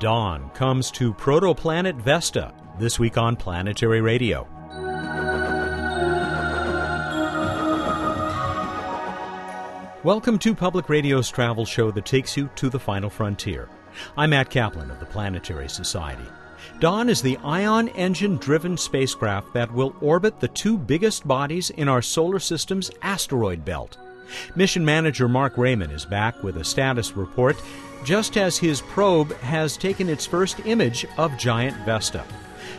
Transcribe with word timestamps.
Dawn 0.00 0.48
comes 0.54 0.90
to 0.92 1.12
protoplanet 1.12 1.94
Vesta 1.96 2.54
this 2.78 2.98
week 2.98 3.18
on 3.18 3.36
Planetary 3.36 4.00
Radio. 4.00 4.48
Welcome 10.02 10.38
to 10.38 10.54
Public 10.54 10.88
Radio's 10.88 11.28
travel 11.28 11.66
show 11.66 11.90
that 11.90 12.06
takes 12.06 12.34
you 12.34 12.48
to 12.54 12.70
the 12.70 12.80
final 12.80 13.10
frontier. 13.10 13.68
I'm 14.16 14.30
Matt 14.30 14.48
Kaplan 14.48 14.90
of 14.90 15.00
the 15.00 15.04
Planetary 15.06 15.68
Society. 15.68 16.24
Dawn 16.78 17.10
is 17.10 17.20
the 17.20 17.36
ion 17.44 17.88
engine 17.88 18.38
driven 18.38 18.78
spacecraft 18.78 19.52
that 19.52 19.70
will 19.70 19.94
orbit 20.00 20.40
the 20.40 20.48
two 20.48 20.78
biggest 20.78 21.28
bodies 21.28 21.68
in 21.68 21.90
our 21.90 22.00
solar 22.00 22.38
system's 22.38 22.90
asteroid 23.02 23.66
belt. 23.66 23.98
Mission 24.54 24.84
manager 24.84 25.28
Marc 25.28 25.56
Rayman 25.56 25.92
is 25.92 26.04
back 26.04 26.42
with 26.42 26.56
a 26.56 26.64
status 26.64 27.16
report 27.16 27.56
just 28.04 28.36
as 28.36 28.56
his 28.56 28.80
probe 28.80 29.32
has 29.38 29.76
taken 29.76 30.08
its 30.08 30.26
first 30.26 30.60
image 30.66 31.06
of 31.18 31.36
giant 31.36 31.76
Vesta. 31.84 32.24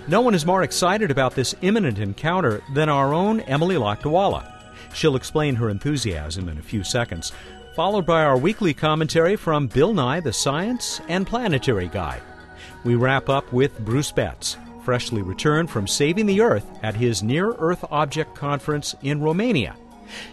No 0.08 0.22
one 0.22 0.34
is 0.34 0.46
more 0.46 0.64
excited 0.64 1.12
about 1.12 1.36
this 1.36 1.56
imminent 1.62 2.00
encounter 2.00 2.62
than 2.74 2.90
our 2.90 3.14
own 3.14 3.42
Emily 3.42 3.76
Lakdawalla. 3.76 4.52
She'll 4.94 5.16
explain 5.16 5.56
her 5.56 5.70
enthusiasm 5.70 6.50
in 6.50 6.58
a 6.58 6.64
few 6.64 6.84
seconds, 6.84 7.32
followed 7.76 8.06
by 8.06 8.24
our 8.24 8.38
weekly 8.38 8.74
commentary 8.74 9.36
from 9.36 9.68
Bill 9.68 9.94
Nye, 9.94 10.20
the 10.20 10.34
science 10.34 11.02
and 11.08 11.28
planetary 11.28 11.88
guy. 11.88 12.20
We 12.84 12.96
wrap 12.96 13.30
up 13.30 13.54
with 13.54 13.80
Bruce 13.80 14.12
Betts, 14.12 14.58
freshly 14.84 15.22
returned 15.22 15.70
from 15.70 15.88
saving 15.88 16.26
the 16.26 16.42
Earth 16.42 16.66
at 16.82 16.96
his 16.96 17.22
Near 17.22 17.52
Earth 17.54 17.86
Object 17.92 18.36
Conference 18.36 18.96
in 19.04 19.22
Romania. 19.22 19.76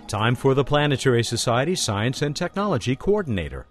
Time 0.06 0.34
for 0.34 0.54
the 0.54 0.64
Planetary 0.64 1.22
Society 1.22 1.74
Science 1.74 2.22
and 2.22 2.34
Technology 2.34 2.96
Coordinator. 2.96 3.66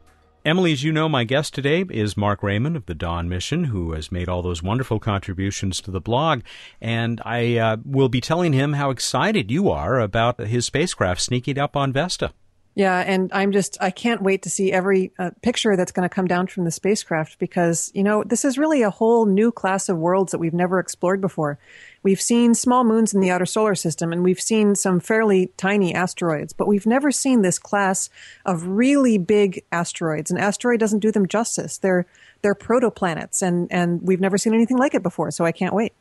Emily, 0.45 0.71
as 0.71 0.81
you 0.81 0.93
know, 0.93 1.09
my 1.09 1.25
guest 1.25 1.53
today 1.53 1.83
is 1.89 2.15
Marc 2.15 2.39
Rayman 2.39 2.77
of 2.77 2.85
the 2.85 2.95
Dawn 2.95 3.27
Mission, 3.27 3.65
who 3.65 3.91
has 3.91 4.13
made 4.13 4.29
all 4.29 4.41
those 4.41 4.63
wonderful 4.63 4.97
contributions 4.97 5.81
to 5.81 5.91
the 5.91 5.99
blog. 5.99 6.41
And 6.79 7.21
I 7.25 7.57
uh, 7.57 7.77
will 7.83 8.07
be 8.07 8.21
telling 8.21 8.53
him 8.53 8.73
how 8.73 8.89
excited 8.89 9.51
you 9.51 9.69
are 9.69 9.99
about 9.99 10.39
his 10.39 10.65
spacecraft 10.65 11.19
sneaking 11.19 11.57
up 11.57 11.75
on 11.75 11.91
Vesta. 11.91 12.31
Yeah, 12.77 12.99
and 12.99 13.31
I'm 13.33 13.53
just, 13.53 13.75
I 13.81 13.89
can't 13.89 14.21
wait 14.21 14.43
to 14.43 14.51
see 14.51 14.71
every 14.71 15.11
uh, 15.17 15.31
picture 15.41 15.75
that's 15.75 15.91
going 15.91 16.07
to 16.07 16.13
come 16.13 16.27
down 16.27 16.45
from 16.45 16.63
the 16.63 16.69
spacecraft 16.69 17.39
because, 17.39 17.91
you 17.95 18.03
know, 18.03 18.23
this 18.23 18.45
is 18.45 18.59
really 18.59 18.83
a 18.83 18.91
whole 18.91 19.25
new 19.25 19.51
class 19.51 19.89
of 19.89 19.97
worlds 19.97 20.31
that 20.31 20.37
we've 20.37 20.53
never 20.53 20.77
explored 20.77 21.19
before. 21.19 21.57
We've 22.03 22.21
seen 22.21 22.53
small 22.53 22.83
moons 22.83 23.15
in 23.15 23.19
the 23.19 23.31
outer 23.31 23.47
solar 23.47 23.73
system 23.73 24.13
and 24.13 24.23
we've 24.23 24.39
seen 24.39 24.75
some 24.75 24.99
fairly 24.99 25.49
tiny 25.57 25.91
asteroids, 25.91 26.53
but 26.53 26.67
we've 26.67 26.85
never 26.85 27.09
seen 27.11 27.41
this 27.41 27.57
class 27.57 28.11
of 28.45 28.67
really 28.67 29.17
big 29.17 29.63
asteroids. 29.71 30.29
An 30.29 30.37
asteroid 30.37 30.79
doesn't 30.79 30.99
do 30.99 31.11
them 31.11 31.27
justice. 31.27 31.79
They're, 31.79 32.05
they're 32.43 32.53
protoplanets 32.53 33.41
and, 33.41 33.67
and 33.71 34.03
we've 34.03 34.21
never 34.21 34.37
seen 34.37 34.53
anything 34.53 34.77
like 34.77 34.93
it 34.93 35.01
before, 35.01 35.31
so 35.31 35.45
I 35.45 35.51
can't 35.51 35.73
wait. 35.73 35.93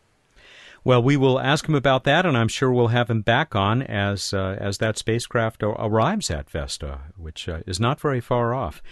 Well, 0.87 1.03
we 1.03 1.17
will 1.17 1.41
ask 1.41 1.69
him 1.69 1.75
about 1.75 2.05
that, 2.05 2.25
and 2.25 2.39
I'm 2.39 2.47
sure 2.47 2.71
we'll 2.71 2.95
have 2.95 3.11
him 3.11 3.21
back 3.21 3.57
on 3.57 3.83
as 3.83 4.33
uh, 4.33 4.57
as 4.61 4.79
that 4.79 4.97
spacecraft 4.97 5.65
arrives 5.65 6.31
at 6.31 6.49
Vesta, 6.49 7.01
which 7.17 7.49
uh, 7.49 7.59
is 7.67 7.81
not 7.81 8.01
very 8.01 8.21
far 8.21 8.55
off. 8.55 8.85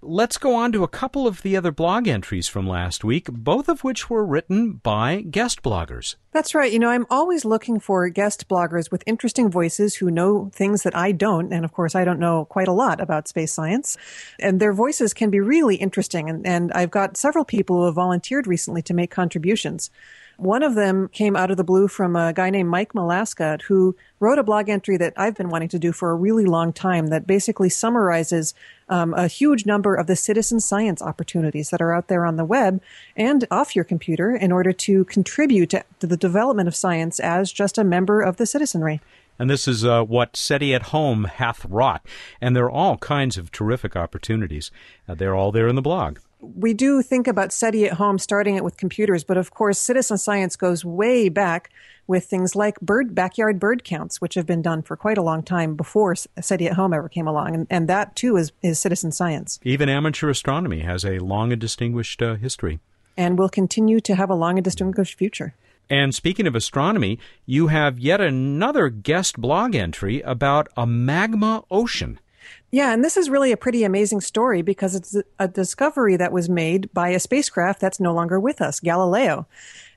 Let's 0.00 0.38
go 0.38 0.54
on 0.54 0.72
to 0.72 0.84
a 0.84 0.88
couple 0.88 1.26
of 1.26 1.42
the 1.42 1.54
other 1.54 1.70
blog 1.70 2.08
entries 2.08 2.48
from 2.48 2.66
last 2.66 3.04
week, 3.04 3.30
both 3.30 3.68
of 3.68 3.84
which 3.84 4.08
were 4.08 4.24
written 4.24 4.80
by 4.82 5.20
guest 5.20 5.62
bloggers. 5.62 6.16
That's 6.32 6.54
right. 6.54 6.72
You 6.72 6.78
know, 6.78 6.88
I'm 6.88 7.06
always 7.10 7.44
looking 7.44 7.78
for 7.78 8.08
guest 8.08 8.48
bloggers 8.48 8.90
with 8.90 9.04
interesting 9.06 9.50
voices 9.50 9.96
who 9.96 10.10
know 10.10 10.50
things 10.54 10.82
that 10.84 10.96
I 10.96 11.12
don't. 11.12 11.52
And 11.52 11.62
of 11.62 11.72
course, 11.72 11.94
I 11.94 12.04
don't 12.04 12.18
know 12.18 12.46
quite 12.46 12.68
a 12.68 12.72
lot 12.72 13.02
about 13.02 13.28
space 13.28 13.52
science. 13.52 13.98
And 14.40 14.60
their 14.60 14.72
voices 14.72 15.12
can 15.12 15.28
be 15.28 15.40
really 15.40 15.76
interesting. 15.76 16.30
And, 16.30 16.46
and 16.46 16.72
I've 16.72 16.90
got 16.90 17.18
several 17.18 17.44
people 17.44 17.76
who 17.76 17.84
have 17.84 17.94
volunteered 17.94 18.46
recently 18.46 18.80
to 18.82 18.94
make 18.94 19.10
contributions. 19.10 19.90
One 20.36 20.62
of 20.62 20.74
them 20.74 21.08
came 21.08 21.36
out 21.36 21.50
of 21.50 21.56
the 21.56 21.64
blue 21.64 21.86
from 21.86 22.16
a 22.16 22.32
guy 22.32 22.50
named 22.50 22.68
Mike 22.68 22.92
Malascott, 22.92 23.62
who 23.62 23.96
wrote 24.18 24.38
a 24.38 24.42
blog 24.42 24.68
entry 24.68 24.96
that 24.96 25.12
I've 25.16 25.36
been 25.36 25.48
wanting 25.48 25.68
to 25.70 25.78
do 25.78 25.92
for 25.92 26.10
a 26.10 26.14
really 26.14 26.44
long 26.44 26.72
time 26.72 27.08
that 27.08 27.26
basically 27.26 27.68
summarizes 27.68 28.54
um, 28.88 29.14
a 29.14 29.28
huge 29.28 29.64
number 29.64 29.94
of 29.94 30.06
the 30.06 30.16
citizen 30.16 30.60
science 30.60 31.00
opportunities 31.00 31.70
that 31.70 31.80
are 31.80 31.92
out 31.92 32.08
there 32.08 32.26
on 32.26 32.36
the 32.36 32.44
web 32.44 32.82
and 33.16 33.46
off 33.50 33.76
your 33.76 33.84
computer 33.84 34.34
in 34.34 34.50
order 34.50 34.72
to 34.72 35.04
contribute 35.04 35.70
to, 35.70 35.84
to 36.00 36.06
the 36.06 36.16
development 36.16 36.68
of 36.68 36.76
science 36.76 37.20
as 37.20 37.52
just 37.52 37.78
a 37.78 37.84
member 37.84 38.20
of 38.20 38.36
the 38.36 38.46
citizenry. 38.46 39.00
And 39.38 39.50
this 39.50 39.66
is 39.66 39.84
uh, 39.84 40.04
what 40.04 40.36
SETI 40.36 40.74
at 40.74 40.82
Home 40.84 41.24
hath 41.24 41.64
wrought. 41.64 42.06
And 42.40 42.54
there 42.54 42.66
are 42.66 42.70
all 42.70 42.98
kinds 42.98 43.36
of 43.36 43.50
terrific 43.50 43.96
opportunities. 43.96 44.70
Uh, 45.08 45.14
they're 45.14 45.34
all 45.34 45.50
there 45.50 45.66
in 45.66 45.74
the 45.74 45.82
blog 45.82 46.18
we 46.54 46.74
do 46.74 47.02
think 47.02 47.26
about 47.26 47.52
SETI 47.52 47.86
at 47.86 47.94
home, 47.94 48.18
starting 48.18 48.56
it 48.56 48.64
with 48.64 48.76
computers, 48.76 49.24
but 49.24 49.36
of 49.36 49.50
course, 49.52 49.78
citizen 49.78 50.18
science 50.18 50.56
goes 50.56 50.84
way 50.84 51.28
back 51.28 51.70
with 52.06 52.26
things 52.26 52.54
like 52.54 52.80
bird 52.80 53.14
backyard 53.14 53.58
bird 53.58 53.84
counts, 53.84 54.20
which 54.20 54.34
have 54.34 54.46
been 54.46 54.62
done 54.62 54.82
for 54.82 54.96
quite 54.96 55.18
a 55.18 55.22
long 55.22 55.42
time 55.42 55.74
before 55.74 56.14
SETI 56.14 56.66
at 56.66 56.74
home 56.74 56.92
ever 56.92 57.08
came 57.08 57.26
along, 57.26 57.54
and, 57.54 57.66
and 57.70 57.88
that 57.88 58.14
too 58.14 58.36
is, 58.36 58.52
is 58.62 58.78
citizen 58.78 59.12
science. 59.12 59.58
Even 59.64 59.88
amateur 59.88 60.28
astronomy 60.28 60.80
has 60.80 61.04
a 61.04 61.18
long 61.18 61.52
and 61.52 61.60
distinguished 61.60 62.20
uh, 62.20 62.34
history, 62.36 62.80
and 63.16 63.38
will 63.38 63.48
continue 63.48 64.00
to 64.00 64.14
have 64.14 64.30
a 64.30 64.34
long 64.34 64.58
and 64.58 64.64
distinguished 64.64 65.16
future. 65.16 65.54
And 65.90 66.14
speaking 66.14 66.46
of 66.46 66.54
astronomy, 66.54 67.18
you 67.44 67.66
have 67.68 67.98
yet 67.98 68.20
another 68.20 68.88
guest 68.88 69.38
blog 69.38 69.74
entry 69.74 70.22
about 70.22 70.68
a 70.76 70.86
magma 70.86 71.62
ocean. 71.70 72.18
Yeah, 72.74 72.92
and 72.92 73.04
this 73.04 73.16
is 73.16 73.30
really 73.30 73.52
a 73.52 73.56
pretty 73.56 73.84
amazing 73.84 74.20
story 74.20 74.60
because 74.60 74.96
it's 74.96 75.16
a 75.38 75.46
discovery 75.46 76.16
that 76.16 76.32
was 76.32 76.48
made 76.48 76.92
by 76.92 77.10
a 77.10 77.20
spacecraft 77.20 77.78
that's 77.78 78.00
no 78.00 78.12
longer 78.12 78.40
with 78.40 78.60
us, 78.60 78.80
Galileo. 78.80 79.46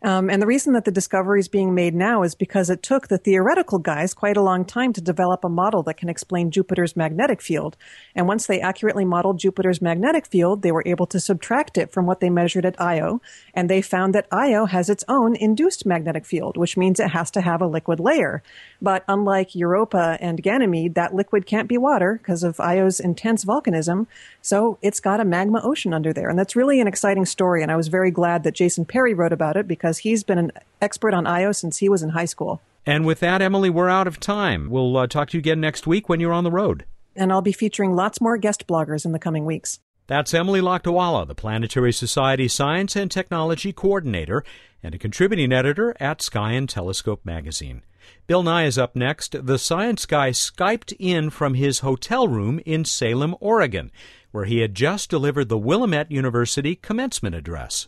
Um, 0.04 0.30
and 0.30 0.42
the 0.42 0.48
reason 0.48 0.74
that 0.74 0.86
the 0.86 0.92
discovery 0.92 1.40
is 1.40 1.48
being 1.48 1.74
made 1.74 1.96
now 1.96 2.24
is 2.24 2.36
because 2.36 2.70
it 2.70 2.84
took 2.84 3.08
the 3.08 3.18
theoretical 3.18 3.80
guys 3.80 4.14
quite 4.14 4.38
a 4.38 4.44
long 4.44 4.66
time 4.66 4.94
to 4.94 5.02
develop 5.02 5.44
a 5.44 5.50
model 5.50 5.84
that 5.84 5.98
can 5.98 6.10
explain 6.10 6.52
Jupiter's 6.52 6.96
magnetic 6.96 7.42
field. 7.42 7.78
And 8.16 8.28
once 8.28 8.46
they 8.46 8.62
accurately 8.62 9.06
modeled 9.06 9.40
Jupiter's 9.40 9.82
magnetic 9.82 10.28
field, 10.28 10.62
they 10.62 10.72
were 10.72 10.84
able 10.86 11.08
to 11.08 11.20
subtract 11.20 11.78
it 11.78 11.92
from 11.92 12.06
what 12.06 12.20
they 12.20 12.30
measured 12.30 12.66
at 12.66 12.80
Io. 12.80 13.22
And 13.54 13.70
they 13.70 13.82
found 13.82 14.14
that 14.14 14.28
Io 14.32 14.66
has 14.66 14.90
its 14.90 15.04
own 15.08 15.36
induced 15.36 15.86
magnetic 15.86 16.26
field, 16.26 16.58
which 16.58 16.78
means 16.78 17.00
it 17.00 17.12
has 17.12 17.32
to 17.32 17.42
have 17.42 17.62
a 17.62 17.68
liquid 17.68 18.00
layer. 18.00 18.44
But 18.82 19.04
unlike 19.08 19.56
Europa 19.56 20.18
and 20.22 20.42
Ganymede, 20.42 20.96
that 20.96 21.14
liquid 21.14 21.46
can't 21.46 21.68
be 21.68 21.78
water 21.78 22.20
because 22.22 22.44
of 22.44 22.60
Io's 22.60 23.00
intense 23.00 23.44
volcanism. 23.46 24.08
So 24.48 24.78
it's 24.82 25.02
got 25.02 25.20
a 25.20 25.26
magma 25.26 25.60
ocean 25.62 25.94
under 25.94 26.14
there. 26.14 26.30
And 26.30 26.40
that's 26.40 26.56
really 26.56 26.80
an 26.80 26.88
exciting 26.88 27.26
story. 27.26 27.62
And 27.62 27.70
I 27.70 27.76
was 27.76 27.90
very 27.90 28.12
glad 28.12 28.44
that 28.44 28.54
Jason 28.54 28.86
Perry 28.86 29.14
wrote 29.14 29.34
about 29.34 29.58
it 29.58 29.68
because 29.68 29.98
he's 29.98 30.24
been 30.24 30.38
an 30.38 30.54
expert 30.82 31.14
on 31.14 31.28
Io 31.28 31.52
since 31.52 31.80
he 31.80 31.90
was 31.90 32.02
in 32.02 32.12
high 32.12 32.24
school. 32.24 32.62
And 32.86 33.06
with 33.06 33.20
that, 33.20 33.42
Emily, 33.42 33.70
we're 33.70 33.90
out 33.90 34.08
of 34.08 34.22
time. 34.22 34.70
We'll 34.70 34.96
uh, 34.96 35.08
talk 35.08 35.32
to 35.32 35.38
you 35.38 35.40
again 35.40 35.60
next 35.60 35.86
week 35.86 36.08
when 36.08 36.22
you're 36.22 36.32
on 36.32 36.46
the 36.46 36.52
road. 36.52 36.86
And 37.14 37.34
I'll 37.34 37.42
be 37.42 37.52
featuring 37.52 37.94
lots 37.94 38.22
more 38.22 38.38
guest 38.38 38.68
bloggers 38.68 39.04
in 39.04 39.12
the 39.12 39.20
coming 39.20 39.44
weeks. 39.44 39.82
That's 40.08 40.34
Emily 40.34 40.62
Lakdawalla, 40.62 41.28
the 41.28 41.36
Planetary 41.36 41.92
Society 41.92 42.48
Science 42.48 42.96
and 42.96 43.12
Technology 43.12 43.74
Coordinator 43.74 44.46
and 44.82 44.96
a 44.96 44.98
contributing 44.98 45.52
editor 45.52 45.94
at 46.00 46.22
Sky 46.22 46.54
and 46.54 46.70
Telescope 46.70 47.26
magazine. 47.26 47.82
Bill 48.28 48.44
Nye 48.44 48.66
is 48.66 48.78
up 48.78 48.96
next. 48.96 49.46
The 49.46 49.60
science 49.60 50.06
guy 50.06 50.30
Skyped 50.30 50.94
in 50.98 51.30
from 51.30 51.56
his 51.56 51.80
hotel 51.80 52.30
room 52.30 52.62
in 52.66 52.86
Salem, 52.86 53.36
Oregon, 53.42 53.92
where 54.38 54.46
he 54.46 54.60
had 54.60 54.76
just 54.76 55.10
delivered 55.10 55.50
the 55.50 55.58
Willamette 55.58 56.12
University 56.12 56.76
commencement 56.76 57.34
address. 57.34 57.88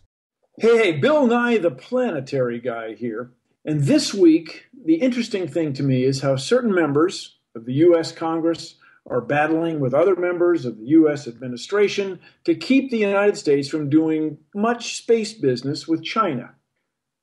Hey, 0.58 0.78
hey, 0.80 0.92
Bill 0.94 1.28
Nye, 1.28 1.60
the 1.60 1.70
planetary 1.70 2.60
guy 2.60 2.96
here. 2.96 3.34
And 3.66 3.84
this 3.84 4.16
week, 4.16 4.66
the 4.84 4.96
interesting 4.96 5.48
thing 5.48 5.74
to 5.74 5.84
me 5.84 6.04
is 6.04 6.22
how 6.22 6.38
certain 6.38 6.74
members 6.74 7.38
of 7.56 7.66
the 7.66 7.74
U.S. 7.74 8.12
Congress 8.12 8.78
are 9.08 9.22
battling 9.22 9.80
with 9.80 9.94
other 9.94 10.16
members 10.16 10.66
of 10.66 10.80
the 10.80 10.88
U.S. 10.88 11.28
administration 11.28 12.20
to 12.46 12.56
keep 12.56 12.90
the 12.90 12.98
United 12.98 13.38
States 13.38 13.70
from 13.70 13.88
doing 13.88 14.40
much 14.56 14.98
space 14.98 15.34
business 15.34 15.88
with 15.88 16.04
China. 16.04 16.56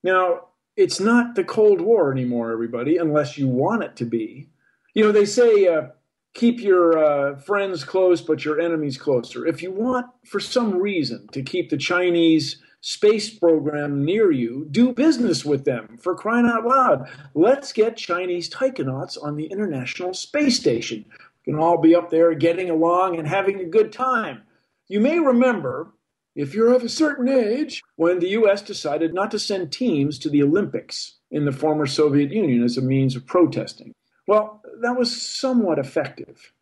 Now, 0.04 0.50
it's 0.76 1.00
not 1.00 1.34
the 1.34 1.42
Cold 1.42 1.80
War 1.80 2.12
anymore, 2.12 2.52
everybody, 2.52 2.96
unless 2.96 3.36
you 3.36 3.48
want 3.48 3.82
it 3.82 3.96
to 3.96 4.04
be. 4.04 4.50
You 4.94 5.02
know, 5.02 5.10
they 5.10 5.26
say, 5.26 5.66
uh, 5.66 5.88
keep 6.36 6.60
your 6.60 6.98
uh, 6.98 7.36
friends 7.36 7.82
close, 7.82 8.20
but 8.20 8.44
your 8.44 8.60
enemies 8.60 8.98
closer. 8.98 9.46
If 9.46 9.62
you 9.62 9.72
want, 9.72 10.06
for 10.24 10.38
some 10.38 10.74
reason, 10.74 11.26
to 11.32 11.42
keep 11.42 11.70
the 11.70 11.78
Chinese 11.78 12.62
space 12.82 13.30
program 13.30 14.04
near 14.04 14.30
you, 14.30 14.68
do 14.70 14.92
business 14.92 15.44
with 15.44 15.64
them 15.64 15.96
for 15.98 16.14
crying 16.14 16.46
out 16.46 16.64
loud. 16.64 17.08
Let's 17.34 17.72
get 17.72 17.96
Chinese 17.96 18.50
taikonauts 18.50 19.16
on 19.20 19.36
the 19.36 19.46
International 19.46 20.12
Space 20.12 20.60
Station. 20.60 21.06
We 21.46 21.52
can 21.52 21.60
all 21.60 21.80
be 21.80 21.94
up 21.94 22.10
there 22.10 22.34
getting 22.34 22.68
along 22.70 23.18
and 23.18 23.26
having 23.26 23.58
a 23.58 23.64
good 23.64 23.90
time. 23.90 24.42
You 24.88 25.00
may 25.00 25.18
remember, 25.18 25.94
if 26.34 26.54
you're 26.54 26.74
of 26.74 26.84
a 26.84 26.88
certain 26.88 27.28
age, 27.28 27.82
when 27.96 28.18
the 28.18 28.28
US 28.30 28.60
decided 28.60 29.14
not 29.14 29.30
to 29.30 29.38
send 29.38 29.72
teams 29.72 30.18
to 30.18 30.28
the 30.28 30.42
Olympics 30.42 31.16
in 31.30 31.46
the 31.46 31.52
former 31.52 31.86
Soviet 31.86 32.30
Union 32.30 32.62
as 32.62 32.76
a 32.76 32.82
means 32.82 33.16
of 33.16 33.26
protesting. 33.26 33.95
Well, 34.26 34.62
that 34.80 34.96
was 34.96 35.22
somewhat 35.22 35.78
effective. 35.78 36.52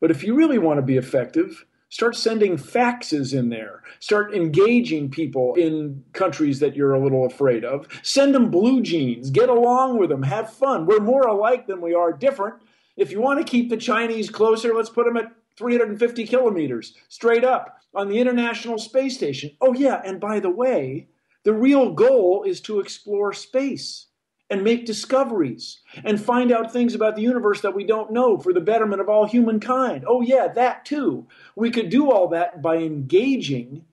But 0.00 0.10
if 0.10 0.22
you 0.22 0.34
really 0.34 0.58
want 0.58 0.78
to 0.78 0.82
be 0.82 0.96
effective, 0.96 1.64
Start 1.94 2.16
sending 2.16 2.56
faxes 2.56 3.32
in 3.32 3.50
there. 3.50 3.84
Start 4.00 4.34
engaging 4.34 5.12
people 5.12 5.54
in 5.54 6.02
countries 6.12 6.58
that 6.58 6.74
you're 6.74 6.92
a 6.92 7.00
little 7.00 7.24
afraid 7.24 7.64
of. 7.64 7.86
Send 8.02 8.34
them 8.34 8.50
blue 8.50 8.82
jeans. 8.82 9.30
Get 9.30 9.48
along 9.48 10.00
with 10.00 10.10
them. 10.10 10.24
Have 10.24 10.52
fun. 10.52 10.86
We're 10.86 10.98
more 10.98 11.28
alike 11.28 11.68
than 11.68 11.80
we 11.80 11.94
are 11.94 12.12
different. 12.12 12.56
If 12.96 13.12
you 13.12 13.20
want 13.20 13.38
to 13.38 13.48
keep 13.48 13.70
the 13.70 13.76
Chinese 13.76 14.28
closer, 14.28 14.74
let's 14.74 14.90
put 14.90 15.06
them 15.06 15.16
at 15.16 15.30
350 15.56 16.26
kilometers 16.26 16.94
straight 17.08 17.44
up 17.44 17.78
on 17.94 18.08
the 18.08 18.18
International 18.18 18.76
Space 18.76 19.14
Station. 19.14 19.52
Oh, 19.60 19.72
yeah, 19.72 20.02
and 20.04 20.18
by 20.18 20.40
the 20.40 20.50
way, 20.50 21.06
the 21.44 21.54
real 21.54 21.92
goal 21.92 22.42
is 22.42 22.60
to 22.62 22.80
explore 22.80 23.32
space 23.32 24.08
and 24.50 24.62
make 24.62 24.86
discoveries 24.86 25.80
and 26.04 26.20
find 26.20 26.52
out 26.52 26.72
things 26.72 26.94
about 26.94 27.16
the 27.16 27.22
universe 27.22 27.60
that 27.62 27.74
we 27.74 27.84
don't 27.84 28.12
know 28.12 28.38
for 28.38 28.52
the 28.52 28.60
betterment 28.60 29.00
of 29.00 29.08
all 29.08 29.26
humankind. 29.26 30.04
Oh, 30.06 30.20
yeah, 30.20 30.48
that 30.48 30.84
too. 30.84 31.26
We 31.56 31.70
could 31.70 31.88
do 31.88 32.10
all 32.10 32.28
that 32.28 32.60
by 32.60 32.76
engaging 32.76 33.84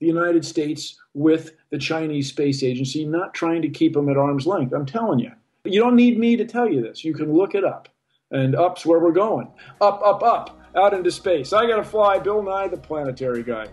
the 0.00 0.06
United 0.06 0.44
States 0.44 0.98
with 1.14 1.52
the 1.70 1.78
Chinese 1.78 2.28
Space 2.28 2.62
Agency, 2.62 3.04
not 3.04 3.34
trying 3.34 3.62
to 3.62 3.68
keep 3.68 3.92
them 3.92 4.08
at 4.08 4.16
arm's 4.16 4.46
length. 4.46 4.72
I'm 4.72 4.86
telling 4.86 5.20
you. 5.20 5.32
You 5.64 5.80
don't 5.80 5.96
need 5.96 6.18
me 6.18 6.36
to 6.36 6.44
tell 6.44 6.68
you 6.68 6.80
this. 6.80 7.04
You 7.04 7.14
can 7.14 7.32
look 7.32 7.54
it 7.54 7.64
up. 7.64 7.88
And 8.30 8.54
up's 8.54 8.86
where 8.86 9.00
we're 9.00 9.12
going. 9.12 9.48
Up, 9.80 10.00
up, 10.04 10.22
up, 10.22 10.58
out 10.76 10.94
into 10.94 11.10
space. 11.10 11.52
I 11.52 11.66
got 11.66 11.76
to 11.76 11.84
fly 11.84 12.18
Bill 12.18 12.42
Nye, 12.42 12.68
the 12.68 12.76
planetary 12.76 13.42
guy. 13.42 13.66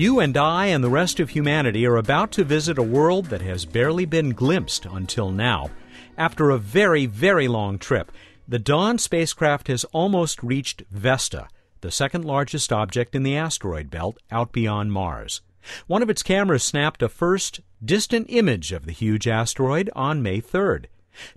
You 0.00 0.18
and 0.18 0.34
I 0.34 0.68
and 0.68 0.82
the 0.82 0.88
rest 0.88 1.20
of 1.20 1.28
humanity 1.28 1.84
are 1.84 1.98
about 1.98 2.32
to 2.32 2.42
visit 2.42 2.78
a 2.78 2.82
world 2.82 3.26
that 3.26 3.42
has 3.42 3.66
barely 3.66 4.06
been 4.06 4.30
glimpsed 4.30 4.86
until 4.86 5.30
now. 5.30 5.68
After 6.16 6.48
a 6.48 6.56
very, 6.56 7.04
very 7.04 7.48
long 7.48 7.78
trip, 7.78 8.10
the 8.48 8.58
Dawn 8.58 8.96
spacecraft 8.96 9.68
has 9.68 9.84
almost 9.92 10.42
reached 10.42 10.84
Vesta, 10.90 11.48
the 11.82 11.90
second 11.90 12.24
largest 12.24 12.72
object 12.72 13.14
in 13.14 13.24
the 13.24 13.36
asteroid 13.36 13.90
belt 13.90 14.16
out 14.30 14.52
beyond 14.52 14.90
Mars. 14.90 15.42
One 15.86 16.02
of 16.02 16.08
its 16.08 16.22
cameras 16.22 16.62
snapped 16.62 17.02
a 17.02 17.08
first 17.10 17.60
distant 17.84 18.24
image 18.30 18.72
of 18.72 18.86
the 18.86 18.92
huge 18.92 19.28
asteroid 19.28 19.90
on 19.94 20.22
May 20.22 20.40
3rd. 20.40 20.86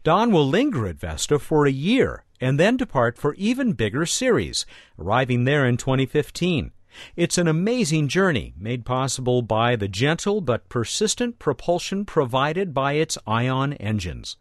Dawn 0.06 0.32
will 0.32 0.48
linger 0.48 0.88
at 0.88 1.02
Vesta 1.02 1.38
for 1.38 1.66
a 1.66 1.70
year 1.70 2.24
and 2.40 2.58
then 2.58 2.78
depart 2.78 3.18
for 3.18 3.34
even 3.34 3.74
bigger 3.74 4.06
Ceres, 4.06 4.66
arriving 4.98 5.44
there 5.44 5.66
in 5.66 5.76
2015. 5.76 6.72
It's 7.16 7.38
an 7.38 7.48
amazing 7.48 8.08
journey 8.08 8.54
made 8.58 8.86
possible 8.86 9.42
by 9.42 9.76
the 9.76 9.88
gentle 9.88 10.42
but 10.42 10.70
persistent 10.70 11.40
propulsion 11.40 12.06
provided 12.06 12.74
by 12.74 12.94
its 12.94 13.18
ion 13.26 13.74
engines. 13.74 14.38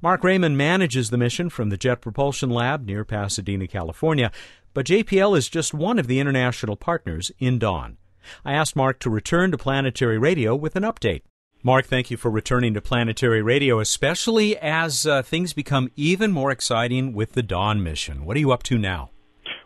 Marc 0.00 0.22
Rayman 0.22 0.54
manages 0.54 1.10
the 1.10 1.18
mission 1.18 1.50
from 1.50 1.70
the 1.70 1.76
Jet 1.76 2.00
Propulsion 2.00 2.50
Lab 2.50 2.86
near 2.86 3.04
Pasadena, 3.04 3.66
California, 3.66 4.32
but 4.74 4.86
JPL 4.86 5.36
is 5.36 5.48
just 5.48 5.74
one 5.74 5.98
of 5.98 6.06
the 6.06 6.20
international 6.20 6.76
partners 6.76 7.30
in 7.38 7.58
Dawn. 7.58 7.96
I 8.44 8.52
asked 8.52 8.76
Mark 8.76 8.98
to 9.00 9.10
return 9.10 9.50
to 9.50 9.58
Planetary 9.58 10.18
Radio 10.18 10.54
with 10.54 10.76
an 10.76 10.82
update. 10.82 11.22
Mark, 11.62 11.86
thank 11.86 12.10
you 12.10 12.16
for 12.16 12.30
returning 12.30 12.74
to 12.74 12.80
Planetary 12.80 13.42
Radio, 13.42 13.80
especially 13.80 14.56
as 14.58 15.06
uh, 15.06 15.22
things 15.22 15.52
become 15.52 15.90
even 15.96 16.30
more 16.30 16.52
exciting 16.52 17.12
with 17.12 17.32
the 17.32 17.42
Dawn 17.42 17.82
mission. 17.82 18.24
What 18.24 18.36
are 18.36 18.40
you 18.40 18.52
up 18.52 18.62
to 18.64 18.78
now? 18.78 19.10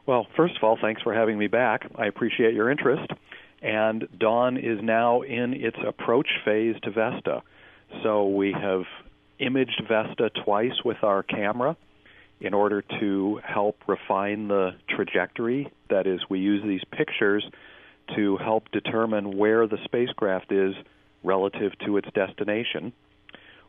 Well, 0.06 0.26
first 0.36 0.56
of 0.56 0.64
all, 0.64 0.78
thanks 0.80 1.02
for 1.02 1.14
having 1.14 1.38
me 1.38 1.46
back. 1.46 1.88
I 1.96 2.06
appreciate 2.06 2.54
your 2.54 2.70
interest. 2.70 3.10
And 3.62 4.08
Dawn 4.18 4.56
is 4.56 4.80
now 4.82 5.22
in 5.22 5.54
its 5.54 5.76
approach 5.86 6.28
phase 6.44 6.74
to 6.82 6.90
Vesta. 6.90 7.42
So 8.02 8.26
we 8.28 8.52
have 8.52 8.82
imaged 9.38 9.82
Vesta 9.88 10.30
twice 10.44 10.82
with 10.84 11.02
our 11.02 11.22
camera 11.22 11.76
in 12.40 12.54
order 12.54 12.82
to 13.00 13.40
help 13.44 13.76
refine 13.86 14.48
the 14.48 14.72
trajectory. 14.88 15.70
That 15.90 16.08
is, 16.08 16.20
we 16.28 16.40
use 16.40 16.62
these 16.64 16.82
pictures 16.90 17.44
to 18.16 18.36
help 18.38 18.70
determine 18.72 19.36
where 19.36 19.68
the 19.68 19.78
spacecraft 19.84 20.50
is 20.50 20.74
relative 21.22 21.72
to 21.86 21.96
its 21.98 22.08
destination. 22.14 22.92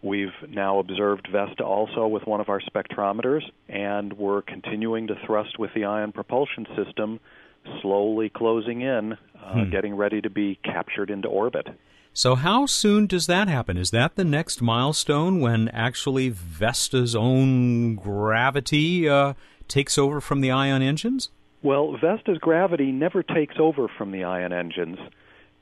We've 0.04 0.34
now 0.50 0.80
observed 0.80 1.30
Vesta 1.32 1.64
also 1.64 2.08
with 2.08 2.28
one 2.28 2.42
of 2.42 2.50
our 2.50 2.60
spectrometers, 2.60 3.44
and 3.70 4.12
we're 4.12 4.42
continuing 4.42 5.08
to 5.08 5.16
thrust 5.26 5.58
with 5.58 5.74
the 5.74 5.86
ion 5.86 6.12
propulsion 6.12 6.68
system, 6.76 7.22
slowly 7.82 8.28
closing 8.30 8.82
in, 8.82 9.14
uh, 9.14 9.54
hmm. 9.54 9.70
getting 9.72 9.96
ready 9.96 10.20
to 10.20 10.30
be 10.30 10.60
captured 10.62 11.10
into 11.10 11.30
orbit. 11.30 11.68
So, 12.12 12.36
how 12.36 12.66
soon 12.66 13.08
does 13.08 13.28
that 13.28 13.48
happen? 13.48 13.78
Is 13.78 13.92
that 13.92 14.16
the 14.16 14.26
next 14.26 14.62
milestone 14.62 15.40
when 15.40 15.70
actually 15.70 16.28
Vesta's 16.30 17.16
own 17.16 17.96
gravity 17.96 19.08
uh, 19.08 19.34
takes 19.70 19.98
over 19.98 20.20
from 20.20 20.42
the 20.42 20.52
ion 20.52 20.82
engines? 20.82 21.30
Well, 21.64 21.98
Vesta's 21.98 22.40
gravity 22.40 22.92
never 22.92 23.24
takes 23.24 23.56
over 23.58 23.88
from 23.88 24.12
the 24.12 24.26
ion 24.26 24.52
engines. 24.52 25.00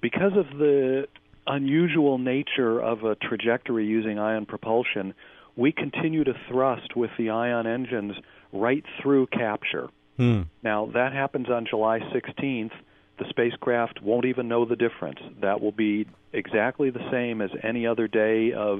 Because 0.01 0.35
of 0.35 0.57
the 0.57 1.07
unusual 1.51 2.17
nature 2.17 2.81
of 2.81 3.03
a 3.03 3.15
trajectory 3.15 3.85
using 3.85 4.17
ion 4.17 4.45
propulsion, 4.45 5.13
we 5.55 5.71
continue 5.71 6.23
to 6.23 6.33
thrust 6.49 6.95
with 6.95 7.11
the 7.17 7.29
ion 7.29 7.67
engines 7.67 8.13
right 8.53 8.83
through 9.01 9.27
capture. 9.27 9.89
Hmm. 10.17 10.43
Now, 10.63 10.89
that 10.93 11.13
happens 11.13 11.49
on 11.49 11.67
July 11.69 11.99
16th. 11.99 12.71
The 13.19 13.25
spacecraft 13.29 14.01
won't 14.01 14.25
even 14.25 14.47
know 14.47 14.65
the 14.65 14.77
difference. 14.77 15.19
That 15.41 15.61
will 15.61 15.73
be 15.73 16.07
exactly 16.33 16.89
the 16.89 17.05
same 17.11 17.41
as 17.41 17.49
any 17.63 17.85
other 17.85 18.07
day 18.07 18.53
of 18.53 18.79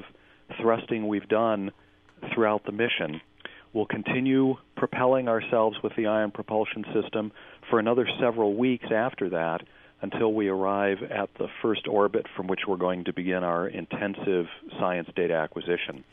thrusting 0.60 1.06
we've 1.06 1.28
done 1.28 1.70
throughout 2.34 2.64
the 2.64 2.72
mission. 2.72 3.20
We'll 3.72 3.86
continue 3.86 4.56
propelling 4.76 5.28
ourselves 5.28 5.76
with 5.82 5.92
the 5.96 6.06
ion 6.06 6.30
propulsion 6.30 6.84
system 6.94 7.32
for 7.70 7.78
another 7.78 8.08
several 8.20 8.54
weeks 8.56 8.86
after 8.90 9.30
that 9.30 9.62
until 10.02 10.32
we 10.32 10.48
arrive 10.48 11.02
at 11.02 11.30
the 11.38 11.48
first 11.62 11.86
orbit 11.86 12.26
from 12.36 12.48
which 12.48 12.60
we're 12.66 12.76
going 12.76 13.04
to 13.04 13.12
begin 13.12 13.44
our 13.44 13.66
intensive 13.66 14.46
science 14.78 15.08
data 15.14 15.34
acquisition. 15.34 16.04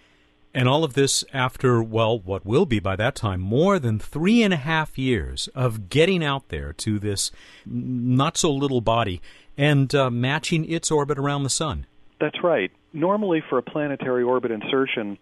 And 0.53 0.67
all 0.67 0.83
of 0.83 0.93
this 0.93 1.23
after, 1.31 1.83
well, 1.83 2.19
what 2.19 2.45
will 2.45 2.65
be 2.65 2.79
by 2.79 2.95
that 2.95 3.15
time 3.15 3.39
more 3.39 3.77
than 3.77 3.99
three 3.99 4.41
and 4.41 4.53
a 4.53 4.57
half 4.57 4.97
years 4.97 5.47
of 5.49 5.89
getting 5.89 6.23
out 6.23 6.49
there 6.49 6.73
to 6.73 6.97
this 6.97 7.31
not 7.65 8.37
so 8.37 8.51
little 8.51 8.81
body 8.81 9.21
and 9.57 9.93
uh, 9.93 10.09
matching 10.09 10.69
its 10.69 10.89
orbit 10.89 11.19
around 11.19 11.43
the 11.43 11.49
sun. 11.49 11.85
That's 12.19 12.43
right. 12.43 12.71
Normally, 12.93 13.43
for 13.47 13.57
a 13.59 13.61
planetary 13.61 14.23
orbit 14.23 14.51
insertion, 14.51 15.17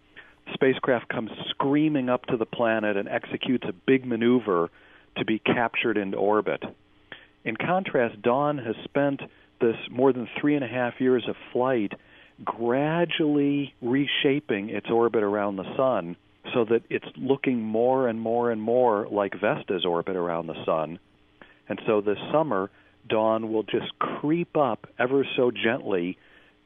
spacecraft 0.54 1.10
comes 1.10 1.32
screaming 1.50 2.08
up 2.10 2.26
to 2.28 2.38
the 2.38 2.46
planet 2.46 2.96
and 2.96 3.10
executes 3.10 3.66
a 3.68 3.74
big 3.74 4.06
maneuver 4.06 4.70
to 5.18 5.26
be 5.26 5.40
captured 5.40 5.98
into 5.98 6.18
orbit. 6.18 6.64
In 7.48 7.56
contrast, 7.56 8.22
Dawn 8.22 8.58
has 8.58 8.76
spent 8.84 9.22
this 9.62 9.78
more 9.90 10.12
than 10.12 10.28
three 10.38 10.56
and 10.56 10.66
a 10.66 10.68
half 10.68 11.00
years 11.00 11.24
of 11.30 11.38
flight 11.54 11.94
gradually 12.44 13.74
reshaping 13.82 14.70
its 14.70 14.90
orbit 14.90 15.24
around 15.24 15.56
the 15.56 15.76
sun 15.78 16.18
so 16.54 16.66
that 16.66 16.82
it's 16.90 17.08
looking 17.16 17.62
more 17.64 18.10
and 18.10 18.20
more 18.20 18.52
and 18.52 18.62
more 18.62 19.08
like 19.10 19.40
Vesta's 19.40 19.86
orbit 19.86 20.18
around 20.18 20.48
the 20.48 20.62
sun. 20.66 21.00
And 21.70 21.80
so 21.88 22.02
this 22.02 22.18
summer, 22.34 22.70
Dawn 23.08 23.54
will 23.54 23.64
just 23.64 23.98
creep 23.98 24.58
up 24.58 24.86
ever 25.00 25.26
so 25.38 25.50
gently 25.50 26.18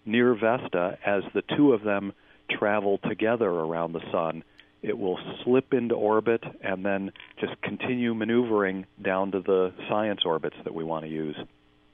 near 0.04 0.34
Vesta 0.34 0.98
as 1.06 1.22
the 1.36 1.44
two 1.56 1.74
of 1.74 1.84
them 1.84 2.12
travel 2.50 2.98
together 3.08 3.48
around 3.48 3.94
the 3.94 4.12
sun 4.12 4.44
it 4.82 4.98
will 4.98 5.20
slip 5.44 5.74
into 5.74 5.96
orbit 5.96 6.44
and 6.62 6.86
then 6.86 7.12
just 7.40 7.60
continue 7.62 8.14
maneuvering 8.14 8.86
down 9.02 9.32
to 9.32 9.42
the 9.42 9.74
science 9.88 10.22
orbits 10.26 10.56
that 10.64 10.74
we 10.74 10.84
want 10.84 11.06
to 11.06 11.10
use. 11.10 11.36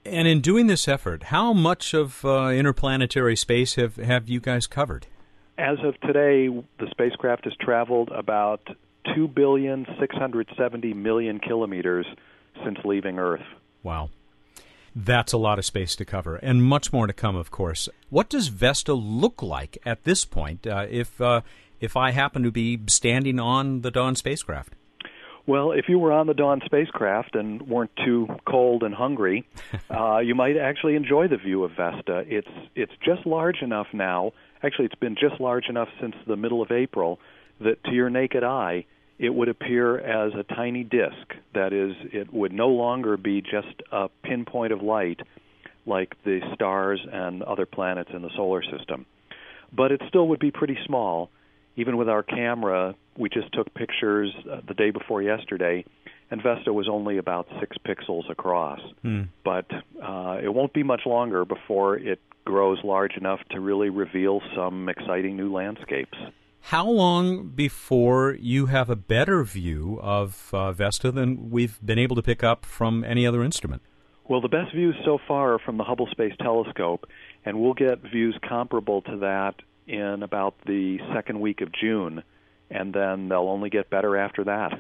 And 0.06 0.28
in 0.28 0.40
doing 0.40 0.68
this 0.68 0.88
effort, 0.88 1.24
how 1.24 1.52
much 1.52 1.94
of 1.94 2.24
uh, 2.24 2.48
interplanetary 2.48 3.36
space 3.36 3.76
have, 3.76 3.98
have 3.98 4.30
you 4.30 4.40
guys 4.40 4.66
covered? 4.66 5.08
As 5.58 5.78
of 5.84 6.00
today, 6.02 6.48
the 6.80 6.88
spacecraft 6.92 7.44
has 7.44 7.54
traveled 7.60 8.10
about 8.10 8.62
2 9.16 9.28
billion 9.28 9.86
670 10.00 10.94
million 10.94 11.40
kilometers 11.40 12.06
since 12.64 12.78
leaving 12.86 13.20
Earth. 13.20 13.46
Wow. 13.84 14.10
That's 14.96 15.34
a 15.34 15.38
lot 15.38 15.60
of 15.60 15.66
space 15.66 15.96
to 15.98 16.06
cover, 16.06 16.38
and 16.38 16.64
much 16.64 16.92
more 16.92 17.06
to 17.06 17.14
come, 17.14 17.36
of 17.36 17.52
course. 17.52 17.88
What 18.10 18.30
does 18.30 18.48
Vesta 18.48 18.96
look 18.96 19.44
like 19.44 19.78
at 19.86 20.06
this 20.06 20.26
point? 20.26 20.66
Uh, 20.66 20.88
if 20.90 21.22
uh, 21.22 21.42
if 21.80 21.96
I 21.96 22.12
happen 22.12 22.44
to 22.44 22.52
be 22.52 22.80
standing 22.88 23.40
on 23.40 23.82
the 23.82 23.92
Dawn 23.92 24.16
spacecraft? 24.16 24.74
Well, 25.46 25.72
if 25.72 25.86
you 25.88 25.98
were 25.98 26.12
on 26.12 26.28
the 26.28 26.34
Dawn 26.34 26.62
spacecraft 26.66 27.36
and 27.36 27.62
weren't 27.70 27.96
too 28.06 28.28
cold 28.46 28.84
and 28.84 28.94
hungry, 28.94 29.48
uh, 29.90 30.18
you 30.18 30.36
might 30.36 30.58
actually 30.58 30.96
enjoy 30.96 31.30
the 31.30 31.38
view 31.38 31.64
of 31.64 31.72
Vesta. 31.72 32.26
It's 32.28 32.48
it's 32.76 32.92
just 33.04 33.26
large 33.26 33.62
enough 33.62 33.88
now. 33.94 34.34
Actually, 34.62 34.86
it's 34.86 34.96
been 34.96 35.16
just 35.16 35.40
large 35.40 35.70
enough 35.70 35.88
since 36.02 36.16
the 36.28 36.36
middle 36.36 36.62
of 36.62 36.72
April 36.72 37.20
that 37.62 37.82
to 37.86 37.92
your 37.92 38.10
naked 38.10 38.44
eye, 38.44 38.86
it 39.20 39.30
would 39.30 39.48
appear 39.48 39.98
as 39.98 40.34
a 40.34 40.44
tiny 40.44 40.84
disk. 40.84 41.36
That 41.54 41.74
is, 41.74 41.96
it 42.12 42.32
would 42.34 42.52
no 42.52 42.68
longer 42.68 43.18
be 43.18 43.42
just 43.42 43.82
a 43.92 44.10
pinpoint 44.24 44.74
of 44.74 44.82
light 44.82 45.22
like 45.86 46.16
the 46.26 46.42
stars 46.54 47.00
and 47.12 47.42
other 47.44 47.66
planets 47.66 48.10
in 48.14 48.22
the 48.22 48.30
solar 48.36 48.62
system. 48.64 49.06
But 49.72 49.92
it 49.92 50.02
still 50.10 50.28
would 50.28 50.40
be 50.40 50.52
pretty 50.52 50.78
small 50.86 51.30
even 51.78 51.96
with 51.96 52.10
our 52.10 52.24
camera, 52.24 52.96
we 53.18 53.30
just 53.30 53.54
took 53.54 53.74
pictures 53.74 54.34
uh, 54.52 54.62
the 54.68 54.74
day 54.74 54.90
before 54.90 55.22
yesterday, 55.22 55.86
and 56.30 56.42
Vesta 56.42 56.74
was 56.74 56.90
only 56.90 57.18
about 57.18 57.48
six 57.60 57.78
pixels 57.86 58.30
across. 58.30 58.82
Hmm. 59.04 59.24
But 59.46 59.68
uh, 60.04 60.40
it 60.44 60.54
won't 60.54 60.74
be 60.74 60.84
much 60.84 61.02
longer 61.06 61.46
before 61.46 61.96
it 61.96 62.20
grows 62.46 62.80
large 62.84 63.16
enough 63.16 63.40
to 63.52 63.60
really 63.60 63.90
reveal 63.90 64.42
some 64.56 64.90
exciting 64.90 65.38
new 65.38 65.54
landscapes. 65.54 66.18
How 66.62 66.90
long 66.90 67.50
before 67.50 68.36
you 68.40 68.66
have 68.66 68.90
a 68.90 68.96
better 68.96 69.44
view 69.44 70.00
of 70.02 70.50
uh, 70.52 70.74
Vesta 70.74 71.12
than 71.12 71.50
we've 71.50 71.80
been 71.86 72.00
able 72.00 72.16
to 72.16 72.24
pick 72.24 72.44
up 72.44 72.66
from 72.66 73.04
any 73.04 73.26
other 73.26 73.44
instrument? 73.44 73.82
Well, 74.28 74.42
the 74.42 74.50
best 74.50 74.74
views 74.76 74.96
so 75.06 75.20
far 75.28 75.54
are 75.54 75.60
from 75.60 75.78
the 75.78 75.86
Hubble 75.86 76.08
Space 76.12 76.34
Telescope, 76.42 77.08
and 77.46 77.62
we'll 77.62 77.74
get 77.74 78.02
views 78.02 78.38
comparable 78.48 79.02
to 79.04 79.18
that 79.20 79.56
in 79.88 80.24
about 80.24 80.56
the 80.66 81.00
second 81.14 81.40
week 81.40 81.62
of 81.62 81.72
June, 81.72 82.24
and 82.70 82.94
then 82.94 83.30
they'll 83.30 83.50
only 83.50 83.70
get 83.70 83.90
better 83.90 84.18
after 84.18 84.44
that. 84.44 84.80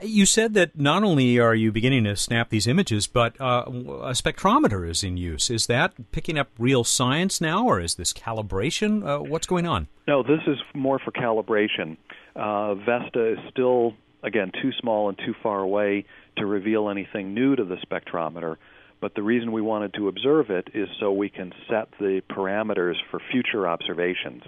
You 0.00 0.26
said 0.26 0.52
that 0.54 0.78
not 0.78 1.04
only 1.04 1.38
are 1.38 1.54
you 1.54 1.72
beginning 1.72 2.04
to 2.04 2.16
snap 2.16 2.50
these 2.50 2.66
images, 2.66 3.06
but 3.06 3.40
uh, 3.40 3.64
a 3.66 4.12
spectrometer 4.12 4.88
is 4.88 5.02
in 5.02 5.16
use. 5.16 5.48
Is 5.48 5.66
that 5.68 6.12
picking 6.12 6.38
up 6.38 6.50
real 6.58 6.84
science 6.84 7.40
now, 7.40 7.66
or 7.66 7.80
is 7.80 7.94
this 7.94 8.12
calibration? 8.12 9.06
Uh, 9.06 9.22
what's 9.22 9.46
going 9.46 9.66
on? 9.66 9.88
No, 10.06 10.22
this 10.22 10.40
is 10.46 10.58
more 10.74 10.98
for 10.98 11.12
calibration. 11.12 11.96
Uh, 12.34 12.74
Vesta 12.74 13.32
is 13.32 13.38
still, 13.50 13.94
again, 14.22 14.52
too 14.60 14.70
small 14.80 15.08
and 15.08 15.16
too 15.16 15.34
far 15.42 15.60
away 15.60 16.04
to 16.36 16.44
reveal 16.44 16.90
anything 16.90 17.32
new 17.32 17.56
to 17.56 17.64
the 17.64 17.76
spectrometer. 17.76 18.56
But 19.00 19.14
the 19.14 19.22
reason 19.22 19.52
we 19.52 19.62
wanted 19.62 19.94
to 19.94 20.08
observe 20.08 20.50
it 20.50 20.68
is 20.74 20.88
so 20.98 21.12
we 21.12 21.28
can 21.28 21.52
set 21.68 21.88
the 21.98 22.22
parameters 22.30 22.96
for 23.10 23.20
future 23.30 23.68
observations. 23.68 24.42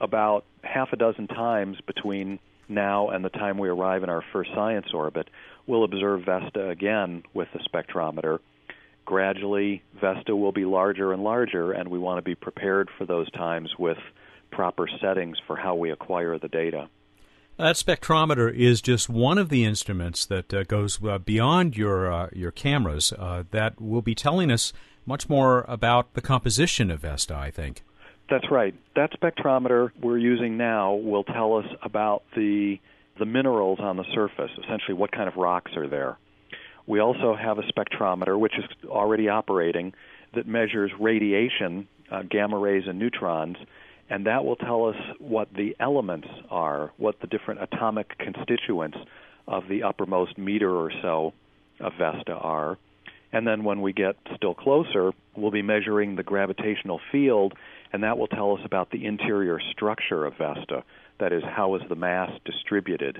About 0.00 0.44
half 0.62 0.92
a 0.92 0.96
dozen 0.96 1.28
times 1.28 1.78
between 1.86 2.38
now 2.68 3.08
and 3.08 3.24
the 3.24 3.30
time 3.30 3.58
we 3.58 3.68
arrive 3.68 4.02
in 4.02 4.10
our 4.10 4.24
first 4.32 4.50
science 4.54 4.86
orbit, 4.92 5.28
we'll 5.66 5.84
observe 5.84 6.24
Vesta 6.24 6.68
again 6.68 7.22
with 7.32 7.48
the 7.52 7.60
spectrometer. 7.60 8.38
Gradually, 9.04 9.82
Vesta 10.00 10.34
will 10.34 10.52
be 10.52 10.64
larger 10.64 11.12
and 11.12 11.22
larger, 11.22 11.72
and 11.72 11.88
we 11.88 11.98
want 11.98 12.18
to 12.18 12.22
be 12.22 12.34
prepared 12.34 12.88
for 12.96 13.04
those 13.04 13.30
times 13.32 13.70
with 13.78 13.98
proper 14.50 14.88
settings 15.00 15.36
for 15.46 15.56
how 15.56 15.74
we 15.74 15.90
acquire 15.90 16.38
the 16.38 16.48
data. 16.48 16.88
That 17.56 17.76
spectrometer 17.76 18.52
is 18.52 18.82
just 18.82 19.08
one 19.08 19.38
of 19.38 19.48
the 19.48 19.64
instruments 19.64 20.26
that 20.26 20.52
uh, 20.52 20.64
goes 20.64 20.98
uh, 21.04 21.18
beyond 21.18 21.76
your 21.76 22.12
uh, 22.12 22.28
your 22.32 22.50
cameras. 22.50 23.12
Uh, 23.16 23.44
that 23.52 23.80
will 23.80 24.02
be 24.02 24.14
telling 24.14 24.50
us 24.50 24.72
much 25.06 25.28
more 25.28 25.64
about 25.68 26.14
the 26.14 26.20
composition 26.20 26.90
of 26.90 27.00
Vesta. 27.00 27.34
I 27.36 27.52
think. 27.52 27.82
That's 28.28 28.50
right. 28.50 28.74
That 28.96 29.12
spectrometer 29.12 29.90
we're 30.02 30.18
using 30.18 30.56
now 30.56 30.94
will 30.94 31.22
tell 31.22 31.56
us 31.56 31.66
about 31.82 32.24
the 32.34 32.80
the 33.20 33.26
minerals 33.26 33.78
on 33.80 33.96
the 33.96 34.04
surface, 34.12 34.50
essentially 34.64 34.94
what 34.94 35.12
kind 35.12 35.28
of 35.28 35.36
rocks 35.36 35.76
are 35.76 35.86
there. 35.86 36.18
We 36.86 36.98
also 36.98 37.36
have 37.36 37.58
a 37.58 37.62
spectrometer 37.62 38.36
which 38.36 38.58
is 38.58 38.64
already 38.88 39.28
operating 39.28 39.94
that 40.34 40.48
measures 40.48 40.90
radiation, 40.98 41.86
uh, 42.10 42.22
gamma 42.28 42.58
rays 42.58 42.82
and 42.88 42.98
neutrons, 42.98 43.56
and 44.14 44.26
that 44.26 44.44
will 44.44 44.54
tell 44.54 44.86
us 44.86 44.94
what 45.18 45.52
the 45.52 45.74
elements 45.80 46.28
are, 46.48 46.92
what 46.98 47.20
the 47.20 47.26
different 47.26 47.60
atomic 47.60 48.16
constituents 48.16 48.96
of 49.48 49.66
the 49.68 49.82
uppermost 49.82 50.38
meter 50.38 50.70
or 50.70 50.92
so 51.02 51.32
of 51.80 51.94
Vesta 51.98 52.34
are. 52.34 52.78
And 53.32 53.44
then 53.44 53.64
when 53.64 53.82
we 53.82 53.92
get 53.92 54.14
still 54.36 54.54
closer, 54.54 55.10
we'll 55.34 55.50
be 55.50 55.62
measuring 55.62 56.14
the 56.14 56.22
gravitational 56.22 57.00
field, 57.10 57.54
and 57.92 58.04
that 58.04 58.16
will 58.16 58.28
tell 58.28 58.56
us 58.56 58.60
about 58.64 58.92
the 58.92 59.04
interior 59.04 59.58
structure 59.72 60.24
of 60.24 60.34
Vesta. 60.38 60.84
That 61.18 61.32
is, 61.32 61.42
how 61.42 61.74
is 61.74 61.82
the 61.88 61.96
mass 61.96 62.30
distributed? 62.44 63.18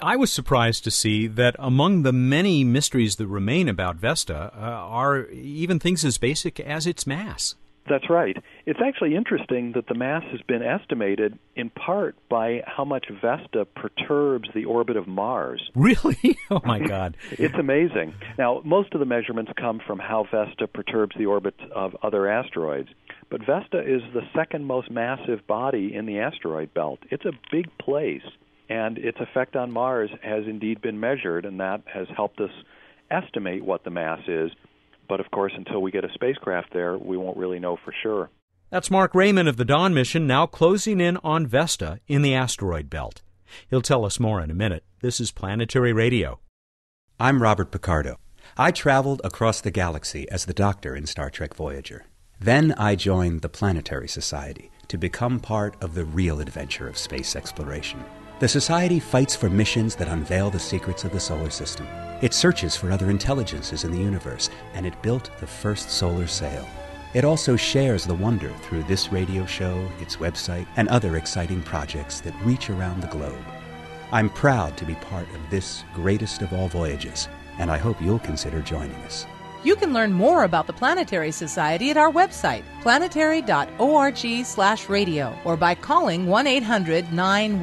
I 0.00 0.16
was 0.16 0.32
surprised 0.32 0.84
to 0.84 0.90
see 0.90 1.26
that 1.26 1.54
among 1.58 2.02
the 2.02 2.14
many 2.14 2.64
mysteries 2.64 3.16
that 3.16 3.26
remain 3.26 3.68
about 3.68 3.96
Vesta 3.96 4.50
uh, 4.56 4.58
are 4.58 5.26
even 5.26 5.78
things 5.78 6.02
as 6.02 6.16
basic 6.16 6.58
as 6.58 6.86
its 6.86 7.06
mass. 7.06 7.56
That's 7.88 8.08
right. 8.10 8.36
It's 8.66 8.78
actually 8.84 9.16
interesting 9.16 9.72
that 9.74 9.86
the 9.88 9.94
mass 9.94 10.22
has 10.30 10.40
been 10.42 10.62
estimated 10.62 11.38
in 11.56 11.70
part 11.70 12.14
by 12.28 12.62
how 12.66 12.84
much 12.84 13.06
Vesta 13.20 13.64
perturbs 13.64 14.48
the 14.54 14.64
orbit 14.66 14.96
of 14.96 15.06
Mars. 15.08 15.70
Really? 15.80 16.38
Oh 16.50 16.60
my 16.64 16.78
God. 16.86 17.16
it's 17.32 17.54
amazing. 17.54 18.14
Now, 18.38 18.60
most 18.64 18.92
of 18.92 19.00
the 19.00 19.06
measurements 19.06 19.50
come 19.58 19.80
from 19.84 19.98
how 19.98 20.24
Vesta 20.30 20.66
perturbs 20.68 21.16
the 21.18 21.26
orbits 21.26 21.60
of 21.74 21.96
other 22.02 22.28
asteroids, 22.28 22.90
but 23.30 23.40
Vesta 23.44 23.80
is 23.80 24.02
the 24.12 24.22
second 24.34 24.64
most 24.66 24.90
massive 24.90 25.46
body 25.46 25.94
in 25.94 26.06
the 26.06 26.18
asteroid 26.18 26.72
belt. 26.74 27.00
It's 27.10 27.24
a 27.24 27.32
big 27.50 27.66
place, 27.78 28.22
and 28.68 28.98
its 28.98 29.18
effect 29.20 29.56
on 29.56 29.70
Mars 29.72 30.10
has 30.22 30.44
indeed 30.46 30.80
been 30.82 31.00
measured, 31.00 31.44
and 31.44 31.58
that 31.60 31.82
has 31.92 32.06
helped 32.14 32.40
us 32.40 32.50
estimate 33.10 33.64
what 33.64 33.84
the 33.84 33.90
mass 33.90 34.20
is. 34.28 34.50
But 35.10 35.18
of 35.18 35.30
course, 35.32 35.52
until 35.56 35.82
we 35.82 35.90
get 35.90 36.04
a 36.04 36.12
spacecraft 36.14 36.72
there, 36.72 36.96
we 36.96 37.16
won't 37.16 37.36
really 37.36 37.58
know 37.58 37.76
for 37.84 37.92
sure. 38.00 38.30
That's 38.70 38.92
Marc 38.92 39.12
Rayman 39.12 39.48
of 39.48 39.56
the 39.56 39.64
Dawn 39.64 39.92
mission 39.92 40.24
now 40.28 40.46
closing 40.46 41.00
in 41.00 41.16
on 41.24 41.48
Vesta 41.48 41.98
in 42.06 42.22
the 42.22 42.32
asteroid 42.32 42.88
belt. 42.88 43.20
He'll 43.68 43.82
tell 43.82 44.04
us 44.04 44.20
more 44.20 44.40
in 44.40 44.52
a 44.52 44.54
minute. 44.54 44.84
This 45.00 45.18
is 45.18 45.32
Planetary 45.32 45.92
Radio. 45.92 46.38
I'm 47.18 47.42
Robert 47.42 47.72
Picardo. 47.72 48.20
I 48.56 48.70
traveled 48.70 49.20
across 49.24 49.60
the 49.60 49.72
galaxy 49.72 50.30
as 50.30 50.44
the 50.44 50.54
Doctor 50.54 50.94
in 50.94 51.06
Star 51.06 51.28
Trek 51.28 51.54
Voyager. 51.54 52.04
Then 52.38 52.72
I 52.78 52.94
joined 52.94 53.42
the 53.42 53.48
Planetary 53.48 54.08
Society 54.08 54.70
to 54.86 54.96
become 54.96 55.40
part 55.40 55.74
of 55.82 55.94
the 55.94 56.04
real 56.04 56.38
adventure 56.40 56.86
of 56.86 56.96
space 56.96 57.34
exploration. 57.34 58.04
The 58.40 58.48
Society 58.48 58.98
fights 58.98 59.36
for 59.36 59.48
missions 59.50 59.94
that 59.96 60.08
unveil 60.08 60.48
the 60.48 60.58
secrets 60.58 61.04
of 61.04 61.12
the 61.12 61.20
solar 61.20 61.50
system. 61.50 61.86
It 62.22 62.32
searches 62.32 62.74
for 62.74 62.90
other 62.90 63.10
intelligences 63.10 63.84
in 63.84 63.92
the 63.92 63.98
universe, 63.98 64.48
and 64.72 64.86
it 64.86 65.02
built 65.02 65.28
the 65.40 65.46
first 65.46 65.90
solar 65.90 66.26
sail. 66.26 66.66
It 67.12 67.26
also 67.26 67.54
shares 67.54 68.06
the 68.06 68.14
wonder 68.14 68.48
through 68.62 68.84
this 68.84 69.12
radio 69.12 69.44
show, 69.44 69.86
its 70.00 70.16
website, 70.16 70.66
and 70.78 70.88
other 70.88 71.16
exciting 71.16 71.62
projects 71.62 72.22
that 72.22 72.32
reach 72.42 72.70
around 72.70 73.02
the 73.02 73.08
globe. 73.08 73.44
I'm 74.10 74.30
proud 74.30 74.74
to 74.78 74.86
be 74.86 74.94
part 74.94 75.28
of 75.34 75.50
this 75.50 75.84
greatest 75.92 76.40
of 76.40 76.54
all 76.54 76.68
voyages, 76.68 77.28
and 77.58 77.70
I 77.70 77.76
hope 77.76 78.00
you'll 78.00 78.20
consider 78.20 78.62
joining 78.62 78.96
us. 79.02 79.26
You 79.64 79.76
can 79.76 79.92
learn 79.92 80.14
more 80.14 80.44
about 80.44 80.66
the 80.66 80.72
Planetary 80.72 81.32
Society 81.32 81.90
at 81.90 81.98
our 81.98 82.10
website, 82.10 82.62
planetary.org/radio, 82.80 85.38
or 85.44 85.56
by 85.58 85.74
calling 85.74 86.24
1-800-9 86.24 87.60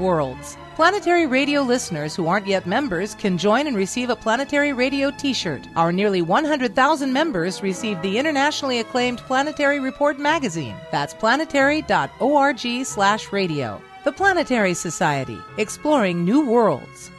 Planetary 0.77 1.25
Radio 1.25 1.63
listeners 1.63 2.15
who 2.15 2.27
aren't 2.27 2.45
yet 2.45 2.67
members 2.67 3.15
can 3.15 3.35
join 3.35 3.65
and 3.65 3.75
receive 3.75 4.11
a 4.11 4.15
Planetary 4.15 4.73
Radio 4.73 5.09
t 5.09 5.33
shirt. 5.33 5.67
Our 5.75 5.91
nearly 5.91 6.21
100,000 6.21 7.11
members 7.11 7.63
receive 7.63 7.99
the 8.03 8.19
internationally 8.19 8.77
acclaimed 8.77 9.17
Planetary 9.17 9.79
Report 9.79 10.19
magazine. 10.19 10.75
That's 10.91 11.15
planetary.org/slash 11.15 13.31
radio. 13.31 13.81
The 14.03 14.11
Planetary 14.11 14.75
Society, 14.75 15.39
exploring 15.57 16.23
new 16.23 16.45
worlds. 16.45 17.09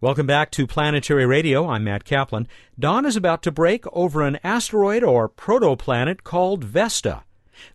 Welcome 0.00 0.26
back 0.26 0.50
to 0.50 0.66
Planetary 0.66 1.24
Radio. 1.24 1.68
I'm 1.68 1.84
Matt 1.84 2.04
Kaplan. 2.04 2.48
Dawn 2.76 3.06
is 3.06 3.14
about 3.14 3.44
to 3.44 3.52
break 3.52 3.84
over 3.92 4.22
an 4.22 4.40
asteroid 4.42 5.04
or 5.04 5.28
protoplanet 5.28 6.24
called 6.24 6.64
Vesta. 6.64 7.22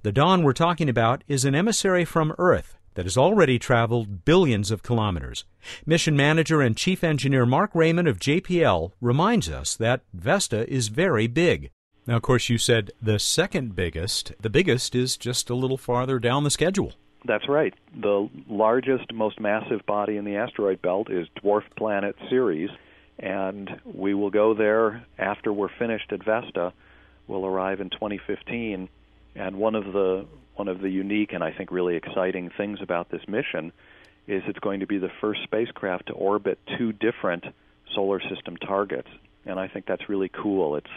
The 0.03 0.11
Dawn 0.11 0.43
we're 0.43 0.51
talking 0.51 0.89
about 0.89 1.23
is 1.29 1.45
an 1.45 1.55
emissary 1.55 2.03
from 2.03 2.35
Earth 2.37 2.75
that 2.95 3.05
has 3.05 3.17
already 3.17 3.57
traveled 3.57 4.25
billions 4.25 4.71
of 4.71 4.83
kilometers. 4.83 5.45
Mission 5.85 6.15
manager 6.15 6.61
and 6.61 6.75
chief 6.75 7.03
engineer 7.03 7.45
Marc 7.45 7.73
Rayman 7.73 8.09
of 8.09 8.19
JPL 8.19 8.91
reminds 9.01 9.49
us 9.49 9.75
that 9.75 10.01
Vesta 10.13 10.71
is 10.71 10.89
very 10.89 11.27
big. 11.27 11.71
Now, 12.07 12.17
of 12.17 12.23
course, 12.23 12.49
you 12.49 12.57
said 12.57 12.91
the 13.01 13.19
second 13.19 13.75
biggest. 13.75 14.33
The 14.41 14.49
biggest 14.49 14.95
is 14.95 15.17
just 15.17 15.49
a 15.49 15.55
little 15.55 15.77
farther 15.77 16.19
down 16.19 16.43
the 16.43 16.49
schedule. 16.49 16.93
That's 17.25 17.47
right. 17.47 17.73
The 17.95 18.27
largest, 18.49 19.13
most 19.13 19.39
massive 19.39 19.85
body 19.85 20.17
in 20.17 20.25
the 20.25 20.37
asteroid 20.37 20.81
belt 20.81 21.11
is 21.11 21.27
Dwarf 21.43 21.63
Planet 21.77 22.15
Ceres, 22.29 22.71
and 23.19 23.69
we 23.85 24.15
will 24.15 24.31
go 24.31 24.55
there 24.55 25.05
after 25.19 25.53
we're 25.53 25.69
finished 25.77 26.11
at 26.11 26.23
Vesta. 26.23 26.73
We'll 27.27 27.45
arrive 27.45 27.79
in 27.79 27.91
2015, 27.91 28.89
and 29.35 29.57
one 29.57 29.75
of 29.75 29.85
the 29.85 30.25
one 30.55 30.67
of 30.67 30.81
the 30.81 30.89
unique 30.89 31.33
and 31.33 31.43
I 31.43 31.51
think 31.51 31.71
really 31.71 31.95
exciting 31.95 32.51
things 32.55 32.79
about 32.81 33.09
this 33.09 33.21
mission 33.27 33.71
is 34.27 34.43
it's 34.47 34.59
going 34.59 34.81
to 34.81 34.87
be 34.87 34.97
the 34.97 35.11
first 35.19 35.41
spacecraft 35.43 36.07
to 36.07 36.13
orbit 36.13 36.59
two 36.77 36.91
different 36.93 37.45
solar 37.95 38.21
system 38.21 38.55
targets, 38.57 39.07
and 39.45 39.59
I 39.59 39.67
think 39.67 39.85
that's 39.85 40.07
really 40.09 40.29
cool. 40.29 40.75
It's 40.75 40.89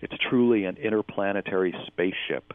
it's 0.00 0.14
truly 0.28 0.64
an 0.64 0.76
interplanetary 0.76 1.74
spaceship. 1.86 2.52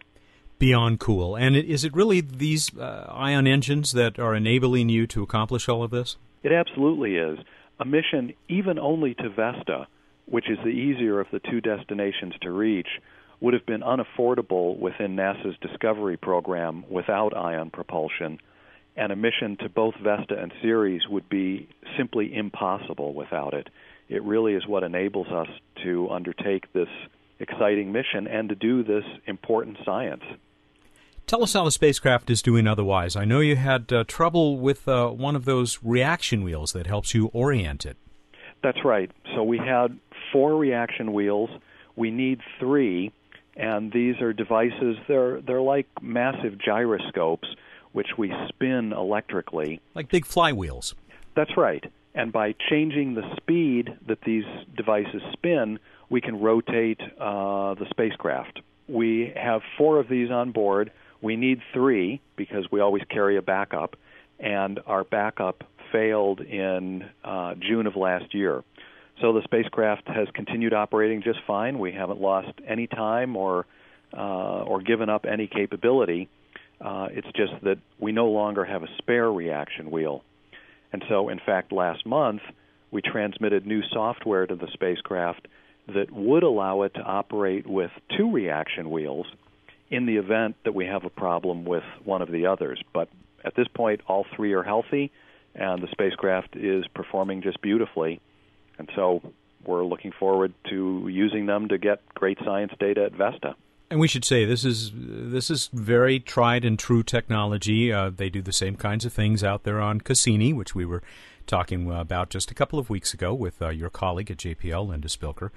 Beyond 0.60 1.00
cool. 1.00 1.36
And 1.36 1.56
is 1.56 1.86
it 1.86 1.96
really 1.96 2.22
these 2.22 2.78
uh, 2.78 3.08
ion 3.10 3.48
engines 3.48 3.94
that 3.94 4.20
are 4.20 4.36
enabling 4.36 4.90
you 4.90 5.08
to 5.08 5.24
accomplish 5.24 5.70
all 5.70 5.82
of 5.82 5.90
this? 5.90 6.18
It 6.44 6.52
absolutely 6.52 7.16
is. 7.16 7.40
A 7.80 7.86
mission 7.86 8.34
even 8.50 8.78
only 8.78 9.14
to 9.16 9.30
Vesta, 9.30 9.88
which 10.26 10.50
is 10.50 10.58
the 10.64 10.70
easier 10.70 11.20
of 11.20 11.28
the 11.32 11.40
two 11.40 11.62
destinations 11.62 12.34
to 12.42 12.52
reach, 12.52 12.90
would 13.42 13.54
have 13.54 13.66
been 13.66 13.82
unaffordable 13.82 14.78
within 14.78 15.16
NASA's 15.16 15.56
Discovery 15.62 16.18
program 16.18 16.84
without 16.90 17.36
ion 17.36 17.70
propulsion, 17.70 18.40
and 18.96 19.12
a 19.12 19.16
mission 19.16 19.58
to 19.62 19.70
both 19.70 19.96
Vesta 20.04 20.38
and 20.38 20.52
Ceres 20.62 21.04
would 21.10 21.30
be 21.30 21.70
simply 21.98 22.36
impossible 22.36 23.14
without 23.14 23.54
it. 23.54 23.70
It 24.10 24.24
really 24.24 24.54
is 24.54 24.68
what 24.68 24.84
enables 24.84 25.28
us 25.28 25.48
to 25.84 26.10
undertake 26.10 26.72
this 26.74 26.90
exciting 27.40 27.92
mission 27.92 28.28
and 28.28 28.50
to 28.50 28.56
do 28.56 28.84
this 28.84 29.06
important 29.26 29.78
science. 29.86 30.24
Tell 31.28 31.44
us 31.44 31.54
how 31.54 31.64
the 31.64 31.72
spacecraft 31.72 32.30
is 32.32 32.42
doing 32.42 32.66
otherwise. 32.66 33.16
I 33.16 33.24
know 33.24 33.40
you 33.40 33.56
had 33.56 33.94
uh, 33.94 34.04
trouble 34.08 34.58
with 34.58 34.88
uh, 34.88 35.10
one 35.10 35.36
of 35.36 35.46
those 35.46 35.80
reaction 35.84 36.44
wheels 36.44 36.74
that 36.74 36.88
helps 36.88 37.14
you 37.14 37.28
orient 37.28 37.86
it. 37.86 37.98
That's 38.64 38.84
right. 38.84 39.12
So 39.36 39.44
we 39.44 39.60
had 39.60 39.98
four 40.34 40.58
reaction 40.58 41.14
wheels. 41.14 41.50
We 41.96 42.10
need 42.10 42.40
three, 42.60 43.14
and 43.60 43.92
these 43.92 44.20
are 44.22 44.34
devices. 44.34 44.98
They're 45.08 45.42
they're 45.42 45.62
like 45.62 45.88
massive 46.02 46.58
gyroscopes, 46.58 47.48
which 47.92 48.18
we 48.18 48.34
spin 48.48 48.94
electrically, 48.94 49.82
like 49.94 50.10
big 50.10 50.26
flywheels. 50.26 50.94
That's 51.36 51.56
right. 51.58 51.84
And 52.16 52.32
by 52.32 52.56
changing 52.70 53.14
the 53.14 53.36
speed 53.38 53.96
that 54.08 54.22
these 54.22 54.46
devices 54.76 55.22
spin, 55.34 55.80
we 56.10 56.22
can 56.22 56.40
rotate 56.40 57.00
uh, 57.20 57.76
the 57.76 57.86
spacecraft. 57.90 58.62
We 58.88 59.32
have 59.36 59.62
four 59.78 60.00
of 60.00 60.10
these 60.10 60.32
on 60.32 60.52
board. 60.52 60.92
We 61.22 61.36
need 61.36 61.62
three 61.74 62.22
because 62.36 62.66
we 62.72 62.80
always 62.80 63.04
carry 63.10 63.38
a 63.38 63.42
backup, 63.42 63.96
and 64.40 64.80
our 64.88 65.04
backup 65.04 65.64
failed 65.92 66.40
in 66.40 67.08
uh, 67.24 67.56
June 67.56 67.88
of 67.88 67.96
last 67.96 68.34
year. 68.34 68.64
So 69.22 69.34
the 69.34 69.42
spacecraft 69.44 70.08
has 70.08 70.28
continued 70.34 70.74
operating 70.74 71.22
just 71.22 71.40
fine. 71.46 71.80
We 71.80 71.92
haven't 71.92 72.22
lost 72.22 72.52
any 72.68 72.88
time 72.88 73.36
or 73.36 73.66
uh, 74.12 74.64
or 74.64 74.82
given 74.82 75.10
up 75.10 75.26
any 75.26 75.48
capability. 75.48 76.30
Uh, 76.82 77.10
it's 77.12 77.28
just 77.36 77.54
that 77.64 77.78
we 78.00 78.12
no 78.12 78.30
longer 78.30 78.66
have 78.66 78.82
a 78.84 78.88
spare 78.98 79.32
reaction 79.32 79.92
wheel. 79.92 80.24
And 80.92 81.04
so, 81.08 81.30
in 81.30 81.40
fact, 81.46 81.72
last 81.72 82.06
month 82.06 82.42
we 82.92 83.02
transmitted 83.02 83.68
new 83.68 83.82
software 83.92 84.48
to 84.48 84.56
the 84.56 84.68
spacecraft 84.74 85.48
that 85.88 86.12
would 86.12 86.44
allow 86.44 86.84
it 86.84 86.94
to 86.96 87.02
operate 87.02 87.68
with 87.68 87.92
two 88.18 88.32
reaction 88.32 88.90
wheels 88.90 89.28
in 89.90 90.06
the 90.06 90.18
event 90.18 90.56
that 90.64 90.74
we 90.74 90.86
have 90.86 91.04
a 91.04 91.10
problem 91.10 91.66
with 91.66 91.84
one 92.04 92.22
of 92.22 92.32
the 92.32 92.46
others. 92.48 92.82
But 92.94 93.10
at 93.44 93.56
this 93.56 93.68
point, 93.68 94.02
all 94.08 94.26
three 94.36 94.54
are 94.54 94.64
healthy, 94.64 95.12
and 95.56 95.82
the 95.82 95.88
spacecraft 95.92 96.56
is 96.56 96.86
performing 96.94 97.42
just 97.42 97.62
beautifully. 97.62 98.22
And 98.80 98.90
so 98.96 99.22
we're 99.66 99.86
looking 99.86 100.12
forward 100.12 100.54
to 100.70 101.08
using 101.12 101.46
them 101.46 101.68
to 101.68 101.78
get 101.78 102.02
great 102.16 102.40
science 102.44 102.74
data 102.80 103.06
at 103.06 103.12
Vesta. 103.12 103.56
And 103.92 104.00
we 104.00 104.08
should 104.08 104.26
say 104.26 104.46
this 104.46 104.64
is 104.64 104.92
this 104.96 105.50
is 105.50 105.70
very 105.74 106.20
tried 106.20 106.64
and 106.64 106.78
true 106.78 107.04
technology. 107.04 107.92
Uh, 107.92 108.12
they 108.16 108.30
do 108.30 108.42
the 108.42 108.54
same 108.54 108.76
kinds 108.76 109.04
of 109.04 109.12
things 109.12 109.44
out 109.44 109.64
there 109.64 109.80
on 109.80 110.00
Cassini, 110.00 110.54
which 110.54 110.76
we 110.76 110.86
were 110.86 111.02
talking 111.48 111.92
about 111.92 112.30
just 112.30 112.52
a 112.52 112.54
couple 112.54 112.78
of 112.78 112.92
weeks 112.92 113.14
ago 113.14 113.34
with 113.34 113.60
uh, 113.62 113.70
your 113.70 113.90
colleague 113.90 114.30
at 114.30 114.38
JPL, 114.38 114.88
Linda 114.88 115.08
Spilker. 115.08 115.50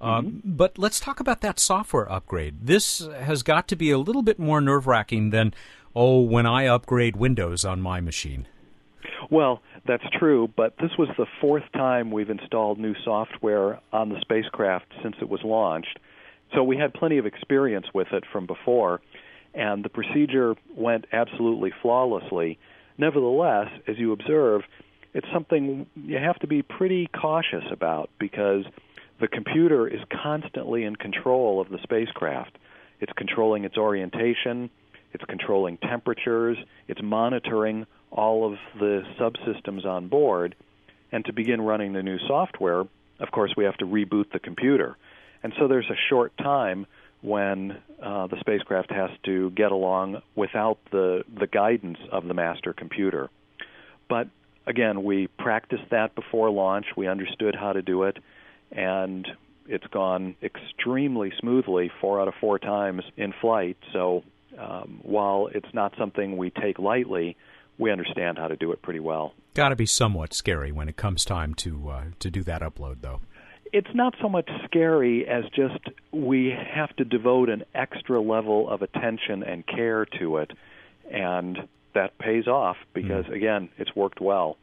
Um, 0.00 0.26
mm-hmm. 0.26 0.38
But 0.52 0.78
let's 0.78 1.00
talk 1.00 1.18
about 1.18 1.40
that 1.40 1.58
software 1.58 2.10
upgrade. 2.12 2.66
This 2.66 2.98
has 3.20 3.42
got 3.42 3.66
to 3.68 3.76
be 3.76 3.90
a 3.90 3.98
little 3.98 4.22
bit 4.22 4.38
more 4.38 4.60
nerve 4.60 4.86
wracking 4.86 5.30
than 5.30 5.54
oh 5.96 6.20
when 6.20 6.44
I 6.44 6.66
upgrade 6.66 7.16
Windows 7.16 7.64
on 7.64 7.80
my 7.80 8.02
machine. 8.02 8.46
Well, 9.30 9.62
that's 9.86 10.04
true, 10.18 10.48
but 10.56 10.74
this 10.80 10.90
was 10.98 11.08
the 11.16 11.26
fourth 11.40 11.64
time 11.72 12.10
we've 12.10 12.30
installed 12.30 12.78
new 12.78 12.94
software 13.04 13.80
on 13.92 14.08
the 14.08 14.20
spacecraft 14.20 14.86
since 15.02 15.16
it 15.20 15.28
was 15.28 15.40
launched. 15.44 15.98
So 16.54 16.62
we 16.62 16.76
had 16.76 16.94
plenty 16.94 17.18
of 17.18 17.26
experience 17.26 17.86
with 17.92 18.08
it 18.12 18.24
from 18.32 18.46
before, 18.46 19.00
and 19.54 19.84
the 19.84 19.88
procedure 19.88 20.54
went 20.74 21.06
absolutely 21.12 21.72
flawlessly. 21.82 22.58
Nevertheless, 22.96 23.68
as 23.86 23.98
you 23.98 24.12
observe, 24.12 24.62
it's 25.14 25.26
something 25.32 25.86
you 25.94 26.18
have 26.18 26.38
to 26.40 26.46
be 26.46 26.62
pretty 26.62 27.08
cautious 27.08 27.64
about 27.70 28.10
because 28.18 28.64
the 29.20 29.28
computer 29.28 29.88
is 29.88 30.00
constantly 30.22 30.84
in 30.84 30.96
control 30.96 31.60
of 31.60 31.68
the 31.70 31.78
spacecraft. 31.82 32.56
It's 33.00 33.12
controlling 33.16 33.64
its 33.64 33.76
orientation, 33.76 34.70
it's 35.12 35.24
controlling 35.24 35.78
temperatures, 35.78 36.58
it's 36.88 37.00
monitoring 37.02 37.86
all 38.10 38.52
of 38.52 38.58
the 38.78 39.02
subsystems 39.18 39.84
on 39.84 40.08
board. 40.08 40.54
And 41.10 41.24
to 41.24 41.32
begin 41.32 41.60
running 41.60 41.92
the 41.92 42.02
new 42.02 42.18
software, 42.26 42.80
of 42.80 43.30
course, 43.32 43.52
we 43.56 43.64
have 43.64 43.76
to 43.78 43.86
reboot 43.86 44.30
the 44.32 44.38
computer. 44.38 44.96
And 45.42 45.52
so 45.58 45.68
there's 45.68 45.88
a 45.90 45.96
short 46.08 46.36
time 46.36 46.86
when 47.20 47.78
uh, 48.02 48.26
the 48.28 48.38
spacecraft 48.40 48.92
has 48.92 49.10
to 49.24 49.50
get 49.50 49.72
along 49.72 50.22
without 50.34 50.78
the, 50.90 51.24
the 51.38 51.46
guidance 51.46 51.98
of 52.12 52.26
the 52.26 52.34
master 52.34 52.72
computer. 52.72 53.28
But 54.08 54.28
again, 54.66 55.02
we 55.02 55.26
practiced 55.26 55.90
that 55.90 56.14
before 56.14 56.50
launch. 56.50 56.86
We 56.96 57.08
understood 57.08 57.54
how 57.54 57.72
to 57.72 57.82
do 57.82 58.04
it, 58.04 58.18
and 58.70 59.26
it's 59.66 59.86
gone 59.88 60.36
extremely 60.42 61.32
smoothly 61.40 61.90
four 62.00 62.20
out 62.20 62.28
of 62.28 62.34
four 62.40 62.58
times 62.58 63.02
in 63.16 63.32
flight. 63.40 63.76
So 63.92 64.22
um, 64.58 65.00
while 65.02 65.48
it's 65.52 65.72
not 65.74 65.94
something 65.98 66.36
we 66.36 66.50
take 66.50 66.78
lightly, 66.78 67.36
we 67.78 67.90
understand 67.90 68.38
how 68.38 68.48
to 68.48 68.56
do 68.56 68.72
it 68.72 68.82
pretty 68.82 69.00
well. 69.00 69.34
Got 69.54 69.70
to 69.70 69.76
be 69.76 69.86
somewhat 69.86 70.34
scary 70.34 70.72
when 70.72 70.88
it 70.88 70.96
comes 70.96 71.24
time 71.24 71.54
to 71.54 71.90
uh, 71.90 72.04
to 72.18 72.30
do 72.30 72.42
that 72.44 72.62
upload, 72.62 73.00
though 73.00 73.20
it's 73.72 73.94
not 73.94 74.14
so 74.20 74.28
much 74.28 74.48
scary 74.64 75.26
as 75.26 75.44
just 75.54 75.78
we 76.12 76.50
have 76.50 76.94
to 76.96 77.04
devote 77.04 77.48
an 77.48 77.64
extra 77.74 78.20
level 78.20 78.68
of 78.68 78.82
attention 78.82 79.42
and 79.42 79.66
care 79.66 80.06
to 80.18 80.38
it, 80.38 80.52
and 81.10 81.68
that 81.94 82.16
pays 82.18 82.46
off 82.46 82.76
because, 82.94 83.24
mm. 83.26 83.34
again, 83.34 83.68
it's 83.78 83.94
worked 83.94 84.20
well. 84.20 84.56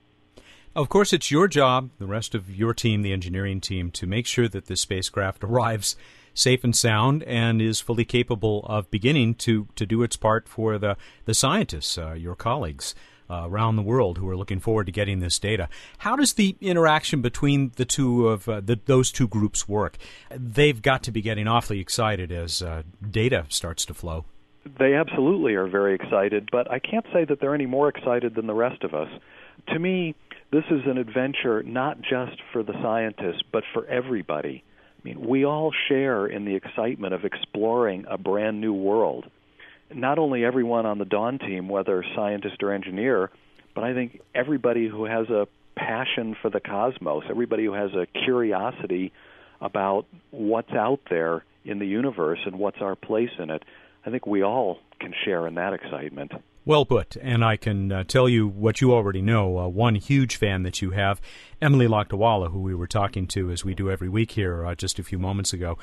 Of 0.75 0.89
course, 0.89 1.13
it's 1.13 1.31
your 1.31 1.47
job, 1.47 1.89
the 1.99 2.05
rest 2.05 2.35
of 2.35 2.49
your 2.49 2.73
team, 2.73 3.01
the 3.01 3.13
engineering 3.13 3.61
team, 3.61 3.91
to 3.91 4.05
make 4.05 4.27
sure 4.27 4.47
that 4.47 4.65
the 4.65 4.75
spacecraft 4.75 5.43
arrives 5.43 5.95
safe 6.35 6.63
and 6.63 6.75
sound 6.75 7.23
and 7.23 7.59
is 7.61 7.81
fully 7.81 8.05
capable 8.05 8.63
of 8.67 8.91
beginning 8.91 9.33
to, 9.35 9.67
to 9.75 9.87
do 9.87 10.03
its 10.03 10.15
part 10.15 10.47
for 10.47 10.77
the, 10.77 10.95
the 11.25 11.33
scientists, 11.33 11.97
uh, 11.97 12.13
your 12.13 12.35
colleagues 12.35 12.93
uh, 13.29 13.43
around 13.45 13.75
the 13.75 13.81
world 13.81 14.17
who 14.17 14.29
are 14.29 14.37
looking 14.37 14.59
forward 14.59 14.85
to 14.85 14.91
getting 14.91 15.19
this 15.19 15.39
data. 15.39 15.67
How 15.99 16.15
does 16.15 16.33
the 16.33 16.55
interaction 16.61 17.21
between 17.21 17.71
the 17.75 17.85
two 17.85 18.27
of 18.27 18.47
uh, 18.47 18.61
the, 18.61 18.79
those 18.85 19.11
two 19.11 19.27
groups 19.27 19.67
work? 19.67 19.97
They've 20.29 20.79
got 20.79 21.01
to 21.03 21.11
be 21.11 21.21
getting 21.21 21.47
awfully 21.47 21.79
excited 21.79 22.31
as 22.31 22.61
uh, 22.61 22.83
data 23.09 23.45
starts 23.49 23.85
to 23.85 23.93
flow. 23.93 24.25
They 24.79 24.95
absolutely 24.95 25.53
are 25.55 25.67
very 25.67 25.93
excited, 25.93 26.49
but 26.51 26.69
I 26.71 26.79
can't 26.79 27.05
say 27.13 27.23
that 27.25 27.39
they're 27.39 27.53
any 27.53 27.67
more 27.67 27.87
excited 27.87 28.35
than 28.35 28.47
the 28.47 28.53
rest 28.53 28.83
of 28.83 28.93
us. 28.93 29.09
To 29.69 29.79
me, 29.79 30.15
this 30.51 30.63
is 30.71 30.81
an 30.85 30.97
adventure 30.97 31.61
not 31.63 32.01
just 32.01 32.41
for 32.51 32.63
the 32.63 32.73
scientists, 32.81 33.43
but 33.51 33.63
for 33.73 33.85
everybody. 33.87 34.63
I 35.05 35.09
mean, 35.09 35.27
we 35.27 35.45
all 35.45 35.71
share 35.87 36.25
in 36.25 36.45
the 36.45 36.55
excitement 36.55 37.13
of 37.13 37.25
exploring 37.25 38.05
a 38.09 38.17
brand 38.17 38.59
new 38.59 38.73
world 38.73 39.25
not 39.93 40.17
only 40.17 40.43
everyone 40.43 40.85
on 40.85 40.97
the 40.97 41.05
Dawn 41.05 41.37
team, 41.37 41.69
whether 41.69 42.03
scientist 42.15 42.63
or 42.63 42.71
engineer, 42.71 43.29
but 43.73 43.83
I 43.83 43.93
think 43.93 44.21
everybody 44.33 44.87
who 44.87 45.05
has 45.05 45.29
a 45.29 45.47
passion 45.75 46.35
for 46.41 46.49
the 46.49 46.59
cosmos, 46.59 47.23
everybody 47.29 47.65
who 47.65 47.73
has 47.73 47.91
a 47.93 48.07
curiosity 48.25 49.11
about 49.61 50.05
what's 50.31 50.71
out 50.71 51.01
there 51.09 51.43
in 51.63 51.79
the 51.79 51.85
universe 51.85 52.39
and 52.45 52.57
what's 52.57 52.81
our 52.81 52.95
place 52.95 53.29
in 53.37 53.49
it. 53.49 53.63
I 54.05 54.11
think 54.11 54.25
we 54.25 54.43
all 54.43 54.79
can 54.99 55.13
share 55.23 55.47
in 55.47 55.55
that 55.55 55.73
excitement. 55.73 56.31
Well 56.67 56.83
put, 56.83 57.15
and 57.21 57.45
I 57.45 57.57
can 57.57 57.91
uh, 57.91 58.03
tell 58.05 58.27
you 58.27 58.47
what 58.47 58.81
you 58.81 58.91
already 58.91 59.21
know. 59.21 59.59
Uh, 59.59 59.67
one 59.67 59.93
huge 59.93 60.35
fan 60.35 60.63
that 60.63 60.81
you 60.81 60.91
have, 60.91 61.21
Emily 61.61 61.87
Lakdawalla, 61.87 62.51
who 62.51 62.59
we 62.59 62.73
were 62.73 62.87
talking 62.87 63.27
to 63.27 63.51
as 63.51 63.63
we 63.63 63.75
do 63.75 63.91
every 63.91 64.09
week 64.09 64.31
here 64.31 64.65
uh, 64.65 64.73
just 64.73 64.97
a 64.97 65.03
few 65.03 65.19
moments 65.19 65.53
ago, 65.53 65.77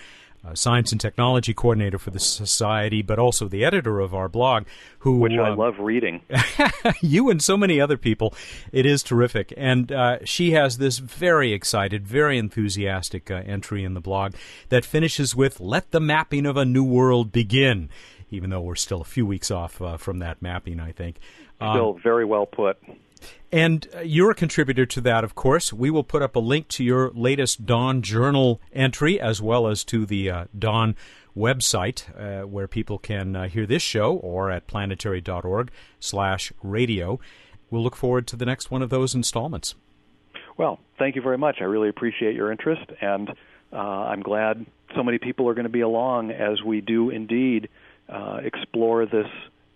uh, 0.45 0.57
science 0.57 0.91
and 0.91 1.01
technology 1.01 1.55
coordinator 1.55 2.01
for 2.01 2.11
the 2.11 2.19
society, 2.19 3.01
but 3.01 3.17
also 3.17 3.47
the 3.47 3.65
editor 3.65 4.01
of 4.01 4.13
our 4.13 4.29
blog, 4.29 4.65
who 4.99 5.19
which 5.19 5.33
I 5.33 5.51
uh, 5.51 5.57
love 5.57 5.79
reading. 5.79 6.21
you 7.01 7.31
and 7.31 7.41
so 7.41 7.57
many 7.57 7.81
other 7.81 7.97
people, 7.97 8.35
it 8.73 8.85
is 8.85 9.05
terrific. 9.05 9.55
And 9.57 9.93
uh, 9.93 10.19
she 10.25 10.51
has 10.51 10.79
this 10.79 10.99
very 10.99 11.53
excited, 11.53 12.09
very 12.09 12.39
enthusiastic 12.39 13.31
uh, 13.31 13.43
entry 13.47 13.85
in 13.85 13.95
the 13.95 14.01
blog 14.01 14.35
that 14.69 14.85
finishes 14.85 15.37
with 15.37 15.61
"Let 15.61 15.93
the 15.93 16.01
mapping 16.01 16.45
of 16.45 16.57
a 16.57 16.65
new 16.65 16.85
world 16.85 17.31
begin." 17.31 17.89
Even 18.33 18.51
though 18.51 18.61
we're 18.61 18.75
still 18.75 19.01
a 19.01 19.05
few 19.05 19.25
weeks 19.25 19.51
off 19.51 19.81
uh, 19.81 19.97
from 19.97 20.19
that 20.19 20.43
mapping, 20.43 20.81
I 20.81 20.91
think. 20.91 21.19
Still 21.57 21.91
um, 21.91 22.01
very 22.03 22.25
well 22.25 22.47
put. 22.47 22.79
And 23.53 23.87
you're 24.03 24.31
a 24.31 24.35
contributor 24.35 24.87
to 24.87 25.01
that, 25.03 25.23
of 25.23 25.35
course. 25.35 25.73
We 25.73 25.91
will 25.91 26.05
put 26.05 26.23
up 26.23 26.35
a 26.35 26.41
link 26.41 26.69
to 26.69 26.85
your 26.85 27.11
latest 27.11 27.67
Dawn 27.67 28.03
Journal 28.03 28.61
entry 28.73 29.21
as 29.21 29.41
well 29.43 29.67
as 29.69 29.85
to 29.85 30.07
the 30.07 30.31
uh, 30.31 30.45
Dawn 30.59 30.97
website 31.37 32.05
uh, 32.19 32.47
where 32.47 32.67
people 32.67 32.99
can 32.99 33.37
uh, 33.37 33.49
hear 33.49 33.67
this 33.67 33.83
show 33.83 34.15
or 34.17 34.51
at 34.51 34.67
planetary.org 34.67 35.71
slash 36.01 36.53
radio. 36.63 37.21
We'll 37.71 37.83
look 37.83 37.97
forward 37.97 38.27
to 38.29 38.37
the 38.37 38.47
next 38.47 38.71
one 38.71 38.83
of 38.83 38.91
those 38.91 39.15
installments. 39.15 39.75
Well, 40.57 40.81
thank 40.99 41.17
you 41.17 41.23
very 41.23 41.39
much. 41.39 41.59
I 41.61 41.65
really 41.65 41.89
appreciate 41.89 42.35
your 42.35 42.53
interest, 42.53 42.91
and 43.01 43.31
uh, 43.73 43.77
I'm 43.77 44.21
glad 44.21 44.67
so 44.95 45.03
many 45.03 45.19
people 45.19 45.49
are 45.49 45.55
going 45.55 45.65
to 45.65 45.71
be 45.71 45.81
along 45.81 46.31
as 46.31 46.63
we 46.63 46.81
do 46.83 47.09
indeed 47.11 47.69
uh, 48.13 48.41
explore 48.45 49.07
this 49.07 49.27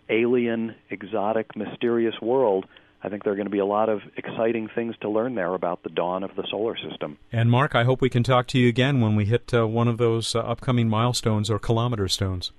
alien, 0.08 0.74
exotic, 0.90 1.56
mysterious 1.56 2.14
world. 2.20 2.66
I 3.02 3.08
think 3.08 3.24
there 3.24 3.32
are 3.32 3.36
going 3.36 3.46
to 3.46 3.50
be 3.50 3.58
a 3.58 3.66
lot 3.66 3.88
of 3.88 4.00
exciting 4.16 4.68
things 4.74 4.94
to 5.00 5.08
learn 5.08 5.34
there 5.34 5.54
about 5.54 5.82
the 5.82 5.90
dawn 5.90 6.24
of 6.24 6.34
the 6.36 6.44
solar 6.50 6.76
system. 6.76 7.18
And 7.32 7.50
Mark, 7.50 7.74
I 7.74 7.84
hope 7.84 8.00
we 8.00 8.10
can 8.10 8.22
talk 8.22 8.46
to 8.48 8.58
you 8.58 8.68
again 8.68 9.00
when 9.00 9.16
we 9.16 9.26
hit 9.26 9.52
uh, 9.54 9.66
one 9.66 9.88
of 9.88 9.98
those 9.98 10.34
uh, 10.34 10.40
upcoming 10.40 10.88
milestones 10.88 11.50
or 11.50 11.58
kilometer 11.58 12.08
stones. 12.08 12.52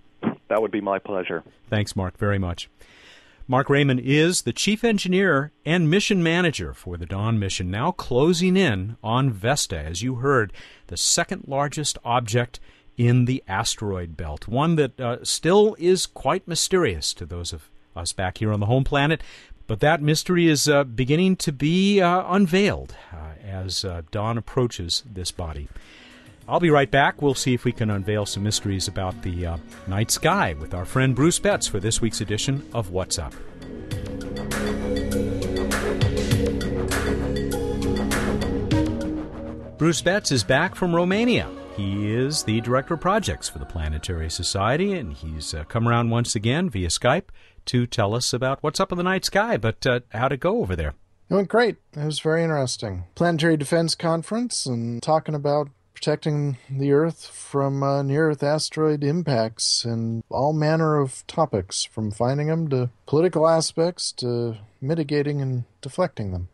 That 0.49 0.61
would 0.61 0.71
be 0.71 0.81
my 0.81 0.99
pleasure. 0.99 1.43
Thanks, 1.69 1.95
Mark, 1.95 2.17
very 2.17 2.39
much. 2.39 2.69
Marc 3.49 3.67
Rayman 3.67 4.01
is 4.03 4.41
the 4.41 4.51
chief 4.51 4.83
engineer 4.83 5.51
and 5.65 5.89
mission 5.89 6.21
manager 6.21 6.73
for 6.73 6.97
the 6.97 7.05
Dawn 7.05 7.39
mission, 7.39 7.71
now 7.71 7.91
closing 7.91 8.57
in 8.57 8.97
on 9.01 9.31
Vesta, 9.31 9.79
as 9.79 10.01
you 10.01 10.15
heard, 10.15 10.51
the 10.87 10.97
second 10.97 11.45
largest 11.47 11.97
object 12.03 12.59
in 12.97 13.25
the 13.25 13.43
asteroid 13.47 14.17
belt, 14.17 14.47
one 14.47 14.75
that 14.75 14.99
uh, 14.99 15.23
still 15.23 15.75
is 15.79 16.05
quite 16.07 16.47
mysterious 16.47 17.13
to 17.13 17.25
those 17.25 17.53
of 17.53 17.69
us 17.95 18.11
back 18.11 18.39
here 18.39 18.51
on 18.51 18.59
the 18.59 18.65
home 18.65 18.83
planet. 18.83 19.21
But 19.67 19.81
that 19.81 20.01
mystery 20.01 20.47
is 20.47 20.67
uh, 20.67 20.83
beginning 20.83 21.35
to 21.37 21.51
be 21.51 22.01
uh, 22.01 22.23
unveiled 22.27 22.95
uh, 23.13 23.33
as 23.45 23.85
uh, 23.85 24.01
Dawn 24.11 24.37
approaches 24.37 25.03
this 25.11 25.31
body. 25.31 25.67
I'll 26.47 26.61
be 26.61 26.69
right 26.69 26.89
back. 26.89 27.21
We'll 27.21 27.35
see 27.35 27.53
if 27.53 27.65
we 27.65 27.73
can 27.73 27.89
unveil 27.89 28.25
some 28.25 28.43
mysteries 28.43 28.87
about 28.87 29.21
the 29.21 29.45
uh, 29.45 29.57
night 29.85 30.09
sky 30.09 30.55
with 30.59 30.73
our 30.73 30.85
friend 30.85 31.13
Bruce 31.13 31.39
Betts 31.39 31.67
for 31.67 31.81
this 31.81 31.99
week's 31.99 32.21
edition 32.21 32.65
of 32.73 32.91
What's 32.91 33.19
Up. 33.19 33.33
Bruce 39.77 40.01
Betts 40.01 40.31
is 40.31 40.43
back 40.43 40.73
from 40.73 40.95
Romania. 40.95 41.49
He 41.77 42.11
is 42.11 42.41
the 42.41 42.59
director 42.61 42.95
of 42.95 43.01
projects 43.01 43.47
for 43.47 43.59
the 43.59 43.65
Planetary 43.65 44.31
Society, 44.31 44.93
and 44.93 45.13
he's 45.13 45.53
uh, 45.53 45.63
come 45.65 45.87
around 45.87 46.09
once 46.09 46.33
again 46.33 46.71
via 46.71 46.87
Skype 46.87 47.25
to 47.65 47.85
tell 47.85 48.15
us 48.15 48.33
about 48.33 48.63
what's 48.63 48.79
up 48.79 48.91
in 48.91 48.97
the 48.97 49.03
night 49.03 49.25
sky. 49.25 49.57
But 49.57 49.85
uh, 49.85 49.99
how'd 50.09 50.31
it 50.31 50.39
go 50.39 50.61
over 50.61 50.75
there? 50.75 50.95
It 51.29 51.35
went 51.35 51.49
great. 51.49 51.75
It 51.95 52.03
was 52.03 52.19
very 52.19 52.41
interesting. 52.41 53.03
Planetary 53.13 53.57
Defense 53.57 53.93
Conference 53.93 54.65
and 54.65 55.03
talking 55.03 55.35
about 55.35 55.69
protecting 55.93 56.57
the 56.67 56.93
Earth 56.93 57.27
from 57.27 57.83
uh, 57.83 58.01
near 58.01 58.31
Earth 58.31 58.41
asteroid 58.41 59.03
impacts 59.03 59.85
and 59.85 60.23
all 60.29 60.53
manner 60.53 60.99
of 60.99 61.27
topics, 61.27 61.83
from 61.83 62.09
finding 62.09 62.47
them 62.47 62.69
to 62.69 62.89
political 63.05 63.47
aspects 63.47 64.11
to 64.13 64.57
mitigating 64.81 65.43
and 65.43 65.65
deflecting 65.81 66.31
them. 66.31 66.49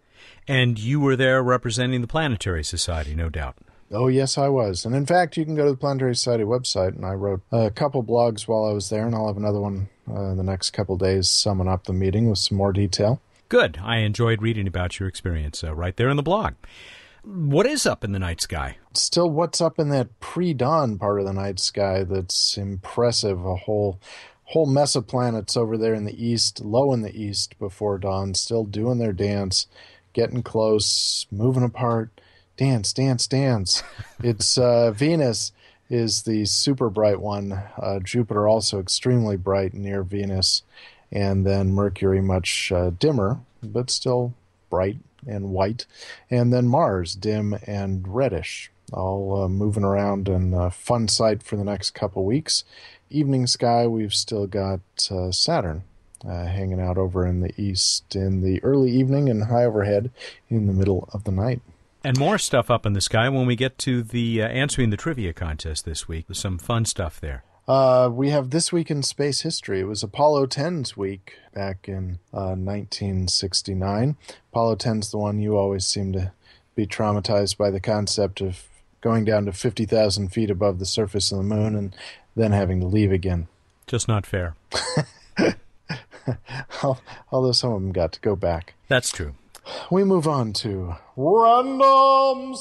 And 0.50 0.78
you 0.78 1.00
were 1.00 1.16
there 1.16 1.42
representing 1.42 2.02
the 2.02 2.08
Planetary 2.08 2.64
Society, 2.66 3.16
no 3.16 3.30
doubt. 3.30 3.56
Oh, 3.94 4.08
yes, 4.08 4.38
I 4.38 4.50
was. 4.50 4.86
And 4.86 4.96
in 4.96 5.06
fact, 5.06 5.38
you 5.38 5.46
can 5.46 5.56
go 5.56 5.66
to 5.66 5.72
the 5.72 5.78
Planetary 5.78 6.16
Society 6.16 6.44
website, 6.44 6.96
and 6.96 7.06
I 7.06 7.14
wrote 7.14 7.42
a 7.52 7.70
couple 7.70 8.04
blogs 8.04 8.48
while 8.48 8.66
I 8.66 8.74
was 8.74 8.90
there, 8.90 9.06
and 9.06 9.16
I'll 9.16 9.28
have 9.28 9.38
another 9.38 9.62
one 9.62 9.90
uh, 10.10 10.32
in 10.32 10.38
the 10.38 10.44
next 10.44 10.72
couple 10.72 10.98
days 10.98 11.30
summing 11.30 11.68
up 11.68 11.84
the 11.86 11.94
meeting 11.94 12.30
with 12.30 12.40
some 12.40 12.58
more 12.58 12.74
detail. 12.74 13.22
Good. 13.50 13.78
I 13.84 13.98
enjoyed 13.98 14.42
reading 14.42 14.68
about 14.68 15.00
your 15.00 15.08
experience 15.08 15.64
uh, 15.64 15.76
right 15.76 15.96
there 15.96 16.10
in 16.10 16.18
the 16.18 16.24
blog. 16.24 16.56
What 17.24 17.68
is 17.68 17.86
up 17.86 18.04
in 18.04 18.12
the 18.12 18.20
night 18.20 18.42
sky? 18.42 18.78
Still, 18.96 19.30
what's 19.30 19.62
up 19.62 19.80
in 19.80 19.90
that 19.90 20.20
pre-dawn 20.20 20.98
part 20.98 21.20
of 21.20 21.26
the 21.26 21.34
night 21.34 21.60
sky 21.60 22.04
that's 22.04 22.58
impressive? 22.58 23.46
A 23.46 23.56
whole 23.56 24.00
whole 24.46 24.66
mess 24.66 24.96
of 24.96 25.08
planets 25.08 25.56
over 25.56 25.78
there 25.78 25.94
in 25.94 26.04
the 26.04 26.26
east, 26.26 26.60
low 26.60 26.92
in 26.94 27.02
the 27.02 27.16
east 27.16 27.58
before 27.60 27.98
dawn, 27.98 28.34
still 28.34 28.66
doing 28.66 28.98
their 28.98 29.14
dance, 29.14 29.68
getting 30.12 30.44
close, 30.44 31.26
moving 31.32 31.64
apart. 31.64 32.10
Dance, 32.58 32.94
dance, 32.94 33.26
dance. 33.28 33.84
it's 34.24 34.58
uh, 34.58 34.92
Venus 34.92 35.52
is 35.90 36.24
the 36.24 36.46
super 36.46 36.90
bright 36.90 37.20
one. 37.20 37.52
Uh, 37.78 38.00
Jupiter 38.00 38.48
also 38.48 38.80
extremely 38.80 39.38
bright 39.38 39.74
near 39.74 40.04
Venus, 40.04 40.62
and 41.12 41.46
then 41.46 41.72
Mercury 41.72 42.22
much 42.22 42.72
uh, 42.72 42.92
dimmer, 42.92 43.40
but 43.64 43.90
still 43.90 44.34
bright 44.70 44.98
and 45.26 45.50
white, 45.50 45.86
and 46.30 46.54
then 46.54 46.68
Mars, 46.68 47.16
dim 47.16 47.56
and 47.66 48.08
reddish, 48.08 48.72
all 48.92 49.44
uh, 49.44 49.48
moving 49.48 49.84
around 49.84 50.28
and 50.28 50.54
a 50.54 50.70
fun 50.70 51.08
sight 51.08 51.42
for 51.42 51.56
the 51.56 51.64
next 51.64 51.92
couple 51.92 52.24
weeks. 52.24 52.64
Evening 53.10 53.48
sky, 53.48 53.88
we've 53.88 54.14
still 54.14 54.48
got 54.48 54.82
uh, 55.10 55.32
Saturn 55.32 55.84
uh, 56.28 56.46
hanging 56.46 56.82
out 56.82 56.98
over 56.98 57.26
in 57.26 57.42
the 57.42 57.54
east 57.62 58.16
in 58.16 58.42
the 58.42 58.64
early 58.64 58.92
evening 58.92 59.30
and 59.30 59.46
high 59.46 59.66
overhead 59.66 60.12
in 60.50 60.68
the 60.68 60.74
middle 60.74 61.10
of 61.14 61.24
the 61.24 61.32
night. 61.32 61.62
And 62.04 62.20
more 62.20 62.38
stuff 62.38 62.70
up 62.70 62.86
in 62.86 62.94
the 62.94 63.02
sky 63.02 63.30
when 63.30 63.46
we 63.46 63.56
get 63.56 63.78
to 63.80 64.04
the 64.04 64.42
uh, 64.42 64.48
answering 64.48 64.90
the 64.90 64.98
trivia 64.98 65.32
contest 65.32 65.86
this 65.86 66.08
week. 66.08 66.28
There's 66.28 66.40
some 66.40 66.58
fun 66.58 66.84
stuff 66.86 67.22
there. 67.22 67.44
Uh, 67.66 68.10
we 68.12 68.30
have 68.30 68.50
this 68.50 68.74
week 68.74 68.92
in 68.92 69.04
space 69.04 69.42
history. 69.42 69.80
It 69.80 69.88
was 69.88 70.04
Apollo 70.04 70.48
10's 70.48 70.98
week 70.98 71.38
back 71.54 71.88
in 71.88 72.20
uh, 72.34 72.56
1969. 72.56 74.18
Apollo 74.52 74.76
10's 74.76 75.12
the 75.12 75.18
one 75.18 75.40
you 75.40 75.56
always 75.56 75.86
seem 75.86 76.12
to 76.12 76.34
be 76.76 76.86
traumatized 76.86 77.56
by 77.58 77.72
the 77.72 77.80
concept 77.80 78.42
of 78.42 78.66
going 79.00 79.24
down 79.24 79.46
to 79.46 79.54
50,000 79.54 80.30
feet 80.30 80.50
above 80.50 80.80
the 80.80 80.86
surface 80.86 81.32
of 81.32 81.38
the 81.38 81.44
moon 81.44 81.76
and 81.76 81.96
then 82.36 82.52
having 82.52 82.82
to 82.82 82.86
leave 82.88 83.14
again. 83.14 83.48
Just 83.88 84.10
not 84.10 84.26
fair. 84.26 84.56
Although 87.32 87.52
some 87.54 87.72
of 87.72 87.82
them 87.82 87.92
got 87.94 88.12
to 88.14 88.20
go 88.20 88.36
back. 88.36 88.74
That's 88.90 89.12
true. 89.12 89.36
We 89.90 90.04
move 90.04 90.28
on 90.28 90.54
to 90.54 90.96
random 91.16 92.56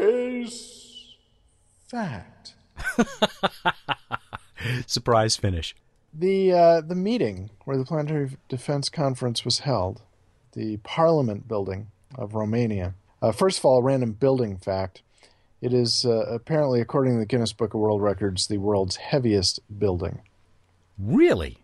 space 0.00 0.72
fact. 1.92 2.54
Surprise 4.86 5.36
finish. 5.36 5.74
The 6.12 6.52
uh, 6.52 6.80
the 6.80 6.94
meeting 6.94 7.50
where 7.64 7.76
the 7.76 7.84
Planetary 7.84 8.36
Defense 8.48 8.88
Conference 8.88 9.44
was 9.44 9.60
held, 9.60 10.02
the 10.52 10.78
Parliament 10.78 11.48
building 11.48 11.88
of 12.16 12.34
Romania. 12.34 12.94
Uh, 13.20 13.32
first 13.32 13.58
of 13.58 13.64
all, 13.64 13.78
a 13.78 13.82
random 13.82 14.12
building 14.12 14.56
fact. 14.56 15.02
It 15.60 15.72
is 15.72 16.04
uh, 16.04 16.26
apparently, 16.28 16.80
according 16.80 17.14
to 17.14 17.20
the 17.20 17.26
Guinness 17.26 17.52
Book 17.52 17.72
of 17.72 17.80
World 17.80 18.02
Records, 18.02 18.48
the 18.48 18.58
world's 18.58 18.96
heaviest 18.96 19.60
building. 19.78 20.22
Really? 20.98 21.61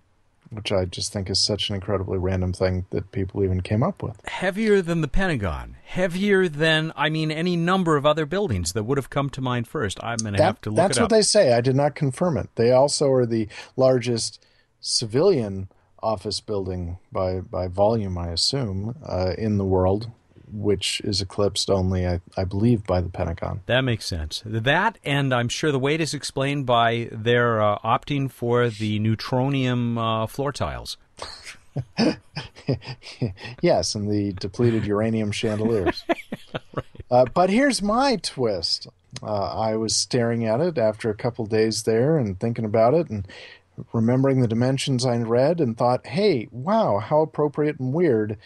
Which 0.51 0.73
I 0.73 0.87
just 0.87 1.13
think 1.13 1.29
is 1.29 1.39
such 1.39 1.69
an 1.69 1.75
incredibly 1.75 2.17
random 2.17 2.53
thing 2.53 2.87
that 2.91 3.13
people 3.13 3.45
even 3.45 3.61
came 3.61 3.83
up 3.83 4.03
with. 4.03 4.19
Heavier 4.27 4.81
than 4.81 5.03
the 5.03 5.09
Pentagon. 5.09 5.77
Heavier 5.85 6.49
than, 6.49 6.93
I 6.97 7.11
mean, 7.11 7.31
any 7.31 7.55
number 7.55 7.97
of 7.97 8.07
other 8.07 8.25
buildings 8.25 8.73
that 8.73 8.85
would 8.85 8.97
have 8.97 9.11
come 9.11 9.29
to 9.31 9.41
mind 9.43 9.69
first. 9.69 10.03
I'm 10.03 10.19
going 10.19 10.35
to 10.35 10.43
have 10.43 10.61
to 10.63 10.71
look 10.71 10.77
That's 10.77 10.97
it 10.97 11.03
what 11.03 11.07
up. 11.07 11.11
they 11.11 11.23
say. 11.23 11.53
I 11.53 11.61
did 11.61 11.77
not 11.77 11.95
confirm 11.95 12.39
it. 12.39 12.49
They 12.55 12.73
also 12.73 13.11
are 13.11 13.27
the 13.27 13.49
largest 13.77 14.43
civilian 14.81 15.69
office 16.03 16.41
building 16.41 16.99
by, 17.13 17.41
by 17.41 17.69
volume, 17.69 18.17
I 18.17 18.29
assume, 18.29 18.95
uh, 19.05 19.33
in 19.37 19.59
the 19.59 19.65
world, 19.65 20.11
which 20.53 21.01
is 21.03 21.21
eclipsed 21.21 21.71
only, 21.71 22.07
I, 22.07 22.21
I 22.37 22.45
believe, 22.45 22.85
by 22.85 23.01
the 23.01 23.09
Pentagon. 23.09 23.61
That 23.67 23.83
makes 23.83 24.07
sense. 24.07 24.43
That, 24.45 24.99
and 25.05 25.33
I'm 25.33 25.49
sure 25.49 25.73
the 25.73 25.79
weight 25.79 26.01
is 26.01 26.15
explained 26.15 26.67
by 26.67 27.09
their 27.13 27.63
uh, 27.63 27.79
opting 27.79 28.31
for 28.31 28.69
the 28.69 28.99
neutronium 28.99 29.99
uh, 29.99 30.27
floor 30.27 30.53
tiles. 30.53 30.97
yes, 33.63 33.95
and 33.95 34.11
the 34.11 34.33
depleted 34.41 34.87
uranium 34.87 35.33
chandeliers. 35.33 36.05
uh, 37.11 37.25
but 37.35 37.51
here's 37.51 37.83
my 37.83 38.17
twist. 38.17 38.89
Uh, 39.23 39.59
I 39.59 39.77
was 39.77 39.97
staring 39.97 40.45
at 40.45 40.61
it 40.61 40.79
after 40.79 41.11
a 41.11 41.15
couple 41.15 41.47
days 41.47 41.85
there 41.85 42.19
and 42.19 42.39
thinking 42.39 42.65
about 42.65 42.95
it 42.95 43.09
and 43.09 43.27
remembering 43.93 44.41
the 44.41 44.49
dimensions 44.49 45.07
I 45.07 45.17
read 45.19 45.61
and 45.61 45.77
thought, 45.77 46.07
hey, 46.07 46.49
wow, 46.51 46.99
how 46.99 47.23
appropriate 47.23 47.79
and 47.79 47.93
weird. 47.93 48.39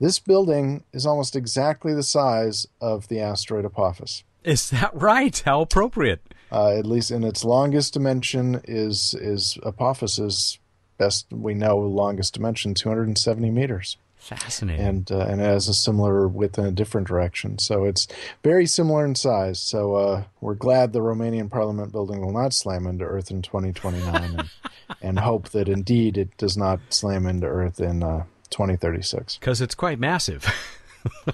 This 0.00 0.18
building 0.18 0.84
is 0.92 1.06
almost 1.06 1.34
exactly 1.34 1.92
the 1.92 2.02
size 2.02 2.66
of 2.80 3.08
the 3.08 3.20
asteroid 3.20 3.64
Apophis. 3.64 4.22
Is 4.44 4.70
that 4.70 4.90
right? 4.94 5.36
How 5.44 5.60
appropriate. 5.60 6.22
Uh, 6.50 6.78
at 6.78 6.86
least 6.86 7.10
in 7.10 7.24
its 7.24 7.44
longest 7.44 7.92
dimension 7.92 8.60
is 8.64 9.14
is 9.20 9.58
Apophis's 9.64 10.58
best 10.96 11.26
we 11.30 11.54
know 11.54 11.76
longest 11.76 12.34
dimension 12.34 12.74
270 12.74 13.50
meters 13.50 13.96
Fascinating. 14.16 14.84
and 14.84 15.12
uh, 15.12 15.20
and 15.20 15.40
it 15.40 15.44
has 15.44 15.68
a 15.68 15.74
similar 15.74 16.26
width 16.26 16.58
in 16.58 16.64
a 16.64 16.72
different 16.72 17.06
direction 17.06 17.58
so 17.58 17.84
it's 17.84 18.08
very 18.42 18.66
similar 18.66 19.04
in 19.04 19.14
size 19.14 19.60
so 19.60 19.94
uh, 19.94 20.24
we're 20.40 20.54
glad 20.54 20.92
the 20.92 21.00
Romanian 21.00 21.50
Parliament 21.50 21.92
building 21.92 22.20
will 22.20 22.32
not 22.32 22.52
slam 22.52 22.86
into 22.86 23.04
Earth 23.04 23.30
in 23.30 23.42
2029 23.42 24.14
and, 24.14 24.50
and 25.02 25.18
hope 25.20 25.50
that 25.50 25.68
indeed 25.68 26.18
it 26.18 26.36
does 26.36 26.56
not 26.56 26.80
slam 26.88 27.26
into 27.26 27.46
Earth 27.46 27.78
in 27.78 28.02
uh, 28.02 28.24
2036 28.50 29.38
Because 29.38 29.60
it's 29.60 29.74
quite 29.74 29.98
massive. 29.98 30.46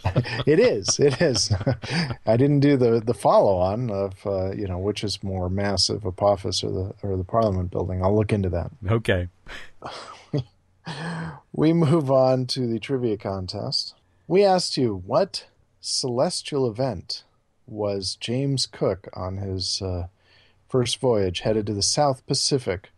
it 0.46 0.58
is. 0.58 0.98
It 1.00 1.20
is. 1.20 1.52
I 2.26 2.36
didn't 2.36 2.60
do 2.60 2.76
the 2.76 3.00
the 3.00 3.14
follow 3.14 3.56
on 3.56 3.90
of 3.90 4.26
uh, 4.26 4.52
you 4.52 4.66
know 4.66 4.78
which 4.78 5.02
is 5.02 5.22
more 5.22 5.48
massive, 5.48 6.04
Apophis 6.04 6.62
or 6.62 6.70
the 6.70 6.94
or 7.02 7.16
the 7.16 7.24
Parliament 7.24 7.70
building. 7.70 8.02
I'll 8.04 8.14
look 8.14 8.32
into 8.32 8.50
that. 8.50 8.70
okay. 8.88 9.28
We 11.52 11.72
move 11.72 12.10
on 12.10 12.46
to 12.48 12.66
the 12.66 12.78
trivia 12.78 13.16
contest. 13.16 13.94
We 14.26 14.44
asked 14.44 14.76
you 14.76 15.02
what 15.06 15.46
celestial 15.80 16.68
event 16.68 17.24
was 17.66 18.16
James 18.16 18.66
Cook 18.66 19.08
on 19.14 19.38
his 19.38 19.80
uh, 19.80 20.08
first 20.68 21.00
voyage 21.00 21.40
headed 21.40 21.66
to 21.66 21.72
the 21.72 21.82
South 21.82 22.26
Pacific 22.26 22.90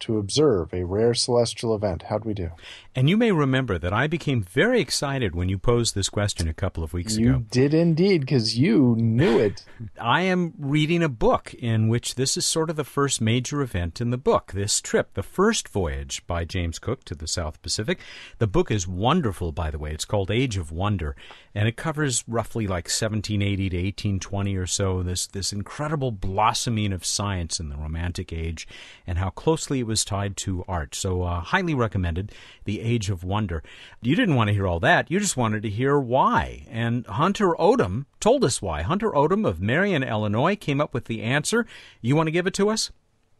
to 0.00 0.18
observe 0.18 0.74
a 0.74 0.84
rare 0.84 1.14
celestial 1.14 1.74
event. 1.74 2.04
How'd 2.08 2.24
we 2.24 2.34
do? 2.34 2.50
And 2.92 3.08
you 3.08 3.16
may 3.16 3.30
remember 3.30 3.78
that 3.78 3.92
I 3.92 4.08
became 4.08 4.42
very 4.42 4.80
excited 4.80 5.32
when 5.32 5.48
you 5.48 5.58
posed 5.58 5.94
this 5.94 6.08
question 6.08 6.48
a 6.48 6.52
couple 6.52 6.82
of 6.82 6.92
weeks 6.92 7.16
you 7.16 7.28
ago. 7.28 7.38
You 7.38 7.46
did 7.48 7.72
indeed, 7.72 8.22
because 8.22 8.58
you 8.58 8.96
knew 8.98 9.38
it. 9.38 9.64
I 10.00 10.22
am 10.22 10.54
reading 10.58 11.00
a 11.00 11.08
book 11.08 11.54
in 11.54 11.86
which 11.88 12.16
this 12.16 12.36
is 12.36 12.44
sort 12.44 12.68
of 12.68 12.74
the 12.74 12.82
first 12.82 13.20
major 13.20 13.62
event 13.62 14.00
in 14.00 14.10
the 14.10 14.18
book. 14.18 14.50
This 14.52 14.80
trip, 14.80 15.14
the 15.14 15.22
first 15.22 15.68
voyage 15.68 16.26
by 16.26 16.44
James 16.44 16.80
Cook 16.80 17.04
to 17.04 17.14
the 17.14 17.28
South 17.28 17.62
Pacific. 17.62 18.00
The 18.38 18.48
book 18.48 18.72
is 18.72 18.88
wonderful, 18.88 19.52
by 19.52 19.70
the 19.70 19.78
way. 19.78 19.92
It's 19.92 20.04
called 20.04 20.30
Age 20.30 20.56
of 20.56 20.72
Wonder, 20.72 21.14
and 21.54 21.68
it 21.68 21.76
covers 21.76 22.24
roughly 22.26 22.66
like 22.66 22.86
1780 22.86 23.70
to 23.70 23.76
1820 23.76 24.56
or 24.56 24.66
so. 24.66 25.04
This 25.04 25.28
this 25.28 25.52
incredible 25.52 26.10
blossoming 26.10 26.92
of 26.92 27.04
science 27.04 27.60
in 27.60 27.68
the 27.68 27.76
Romantic 27.76 28.32
Age, 28.32 28.66
and 29.06 29.18
how 29.18 29.30
closely 29.30 29.78
it 29.78 29.86
was 29.86 30.04
tied 30.04 30.36
to 30.38 30.64
art. 30.66 30.96
So, 30.96 31.22
uh, 31.22 31.40
highly 31.40 31.74
recommended. 31.74 32.32
The 32.64 32.79
Age 32.80 33.10
of 33.10 33.24
Wonder. 33.24 33.62
You 34.00 34.16
didn't 34.16 34.34
want 34.34 34.48
to 34.48 34.54
hear 34.54 34.66
all 34.66 34.80
that. 34.80 35.10
You 35.10 35.20
just 35.20 35.36
wanted 35.36 35.62
to 35.62 35.70
hear 35.70 35.98
why. 35.98 36.66
And 36.70 37.06
Hunter 37.06 37.50
Odom 37.58 38.06
told 38.18 38.44
us 38.44 38.60
why. 38.60 38.82
Hunter 38.82 39.10
Odom 39.10 39.46
of 39.46 39.60
Marion, 39.60 40.02
Illinois, 40.02 40.56
came 40.56 40.80
up 40.80 40.94
with 40.94 41.04
the 41.04 41.22
answer. 41.22 41.66
You 42.00 42.16
want 42.16 42.26
to 42.26 42.32
give 42.32 42.46
it 42.46 42.54
to 42.54 42.70
us? 42.70 42.90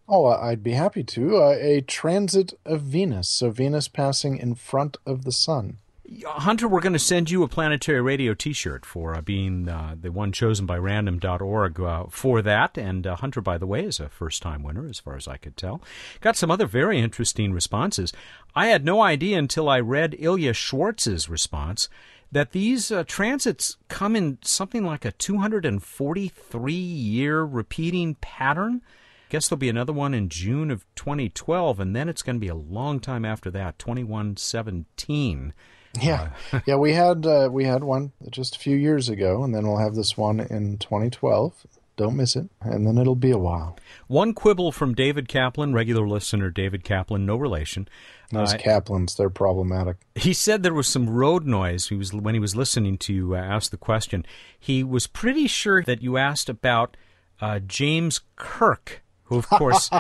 Oh, 0.09 0.27
I'd 0.27 0.63
be 0.63 0.73
happy 0.73 1.05
to. 1.05 1.37
Uh, 1.37 1.57
a 1.61 1.83
transit 1.83 2.55
of 2.67 2.83
Venus, 2.83 3.29
so 3.29 3.51
Venus 3.51 3.87
passing 3.87 4.37
in 4.37 4.57
front 4.57 4.97
of 5.07 5.25
the 5.25 5.33
sun. 5.33 5.79
Hunter, 6.25 6.67
we're 6.67 6.81
going 6.81 6.93
to 6.93 6.99
send 6.99 7.31
you 7.31 7.45
a 7.45 7.49
Planetary 7.49 8.01
Radio 8.01 8.35
T-shirt 8.35 8.85
for 8.85 9.15
uh, 9.15 9.21
being 9.21 9.69
uh, 9.69 9.95
the 10.01 10.11
one 10.11 10.33
chosen 10.33 10.67
by 10.67 10.77
Random.org 10.77 11.81
uh, 11.81 12.07
for 12.11 12.43
that. 12.43 12.77
And 12.77 13.07
uh, 13.07 13.15
Hunter, 13.15 13.41
by 13.41 13.59
the 13.59 13.67
way, 13.67 13.85
is 13.85 14.01
a 14.01 14.09
first-time 14.09 14.65
winner, 14.65 14.89
as 14.89 14.99
far 14.99 15.15
as 15.15 15.29
I 15.29 15.37
could 15.37 15.57
tell. 15.57 15.81
Got 16.21 16.37
some 16.37 16.51
other 16.51 16.67
very 16.67 16.99
interesting 16.99 17.53
responses. 17.53 18.13
I 18.57 18.67
had 18.67 18.85
no 18.85 19.01
idea 19.01 19.39
until 19.39 19.69
I 19.69 19.79
read 19.79 20.17
Ilya 20.19 20.55
Schwartz's 20.55 21.29
response 21.29 21.89
that 22.33 22.51
these 22.51 22.91
uh, 22.91 23.05
transits 23.07 23.77
come 23.89 24.17
in 24.17 24.39
something 24.43 24.85
like 24.85 25.05
a 25.05 25.13
243-year 25.13 27.45
repeating 27.45 28.17
pattern. 28.17 28.83
Guess 29.29 29.49
there'll 29.49 29.61
be 29.61 29.69
another 29.69 29.93
one 29.93 30.15
in 30.15 30.29
June 30.29 30.73
of 30.73 30.85
2012, 30.97 31.79
and 31.79 31.95
then 31.95 32.09
it's 32.09 32.23
going 32.23 32.35
to 32.35 32.41
be 32.41 32.49
a 32.49 32.55
long 32.57 32.99
time 32.99 33.25
after 33.25 33.49
that, 33.53 33.79
2117. 33.79 35.55
Yeah, 36.01 36.31
yeah, 36.67 36.77
we 36.77 36.93
had 36.93 37.27
uh, 37.27 37.49
we 37.51 37.65
had 37.65 37.83
one 37.85 38.13
just 38.31 38.57
a 38.57 38.59
few 38.59 38.77
years 38.77 39.09
ago, 39.09 39.43
and 39.43 39.55
then 39.55 39.67
we'll 39.67 39.79
have 39.79 39.95
this 39.95 40.17
one 40.17 40.41
in 40.41 40.79
2012. 40.79 41.67
Don't 41.97 42.17
miss 42.17 42.35
it, 42.35 42.49
and 42.63 42.87
then 42.87 42.97
it'll 42.97 43.15
be 43.15 43.31
a 43.31 43.37
while. 43.39 43.77
One 44.07 44.33
quibble 44.33 44.73
from 44.73 44.95
David 44.95 45.29
Kaplan, 45.29 45.75
regular 45.75 46.09
listener 46.09 46.49
David 46.51 46.83
Kaplan, 46.83 47.27
no 47.27 47.37
relation. 47.37 47.89
Those 48.33 48.55
Uh, 48.55 48.59
Kaplans, 48.59 49.17
they're 49.17 49.29
problematic. 49.29 49.97
He 50.15 50.33
said 50.33 50.63
there 50.63 50.73
was 50.73 50.87
some 50.87 51.11
road 51.11 51.45
noise. 51.45 51.89
He 51.89 51.97
was 51.97 52.15
when 52.15 52.35
he 52.35 52.41
was 52.41 52.57
listening 52.57 52.97
to 52.99 53.13
you 53.13 53.35
uh, 53.35 53.39
ask 53.39 53.71
the 53.71 53.77
question. 53.77 54.25
He 54.59 54.83
was 54.83 55.07
pretty 55.07 55.47
sure 55.47 55.83
that 55.83 56.01
you 56.01 56.17
asked 56.17 56.49
about 56.49 56.97
uh, 57.41 57.59
James 57.59 58.21
Kirk, 58.37 59.03
who 59.31 59.39
of 59.39 59.49
course 59.49 59.91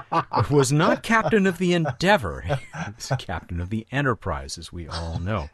was 0.50 0.72
not 0.72 1.02
captain 1.04 1.46
of 1.46 1.58
the 1.58 1.72
Endeavour. 1.72 2.40
He 2.42 2.54
was 2.96 3.12
captain 3.18 3.60
of 3.60 3.70
the 3.70 3.86
Enterprise, 3.92 4.58
as 4.58 4.72
we 4.72 4.88
all 4.88 5.20
know. 5.20 5.48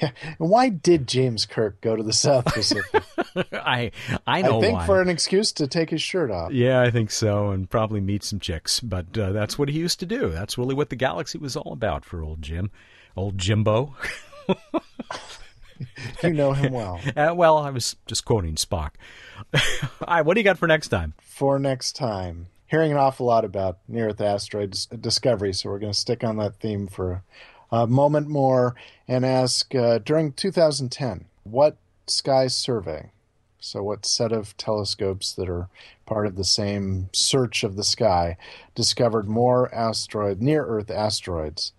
Yeah. 0.00 0.10
Why 0.38 0.68
did 0.68 1.06
James 1.06 1.46
Kirk 1.46 1.80
go 1.80 1.94
to 1.94 2.02
the 2.02 2.12
South 2.12 2.46
Pacific? 2.46 3.02
I 3.52 3.92
I 4.26 4.42
know 4.42 4.58
I 4.58 4.60
think 4.60 4.78
why. 4.78 4.86
for 4.86 5.00
an 5.00 5.08
excuse 5.08 5.52
to 5.52 5.68
take 5.68 5.90
his 5.90 6.02
shirt 6.02 6.30
off. 6.30 6.52
Yeah, 6.52 6.80
I 6.80 6.90
think 6.90 7.10
so, 7.12 7.50
and 7.50 7.70
probably 7.70 8.00
meet 8.00 8.24
some 8.24 8.40
chicks. 8.40 8.80
But 8.80 9.16
uh, 9.16 9.30
that's 9.32 9.56
what 9.56 9.68
he 9.68 9.78
used 9.78 10.00
to 10.00 10.06
do. 10.06 10.30
That's 10.30 10.58
really 10.58 10.74
what 10.74 10.90
the 10.90 10.96
galaxy 10.96 11.38
was 11.38 11.56
all 11.56 11.72
about 11.72 12.04
for 12.04 12.22
old 12.22 12.42
Jim, 12.42 12.70
old 13.16 13.38
Jimbo. 13.38 13.94
You 16.22 16.32
know 16.32 16.52
him 16.52 16.72
well. 16.72 17.00
Uh, 17.16 17.34
well, 17.34 17.58
I 17.58 17.70
was 17.70 17.96
just 18.06 18.24
quoting 18.24 18.54
Spock. 18.54 18.92
all 19.54 19.60
right, 20.08 20.22
what 20.22 20.34
do 20.34 20.40
you 20.40 20.44
got 20.44 20.58
for 20.58 20.66
next 20.66 20.88
time? 20.88 21.14
For 21.20 21.58
next 21.58 21.94
time, 21.94 22.46
hearing 22.66 22.90
an 22.90 22.96
awful 22.96 23.26
lot 23.26 23.44
about 23.44 23.78
near 23.86 24.08
Earth 24.08 24.20
asteroids 24.20 24.86
discovery, 24.86 25.52
so 25.52 25.68
we're 25.68 25.78
going 25.78 25.92
to 25.92 25.98
stick 25.98 26.24
on 26.24 26.36
that 26.36 26.56
theme 26.56 26.86
for 26.86 27.22
a 27.70 27.86
moment 27.86 28.28
more 28.28 28.74
and 29.08 29.26
ask 29.26 29.74
uh, 29.74 29.98
during 29.98 30.32
2010, 30.32 31.26
what 31.44 31.76
sky 32.06 32.46
survey? 32.46 33.10
So, 33.58 33.82
what 33.82 34.04
set 34.04 34.32
of 34.32 34.56
telescopes 34.56 35.32
that 35.34 35.48
are 35.48 35.68
part 36.04 36.26
of 36.26 36.36
the 36.36 36.44
same 36.44 37.10
search 37.12 37.62
of 37.62 37.76
the 37.76 37.84
sky 37.84 38.36
discovered 38.74 39.28
more 39.28 39.72
asteroid 39.72 40.40
near 40.40 40.64
Earth 40.66 40.90
asteroids 40.90 41.72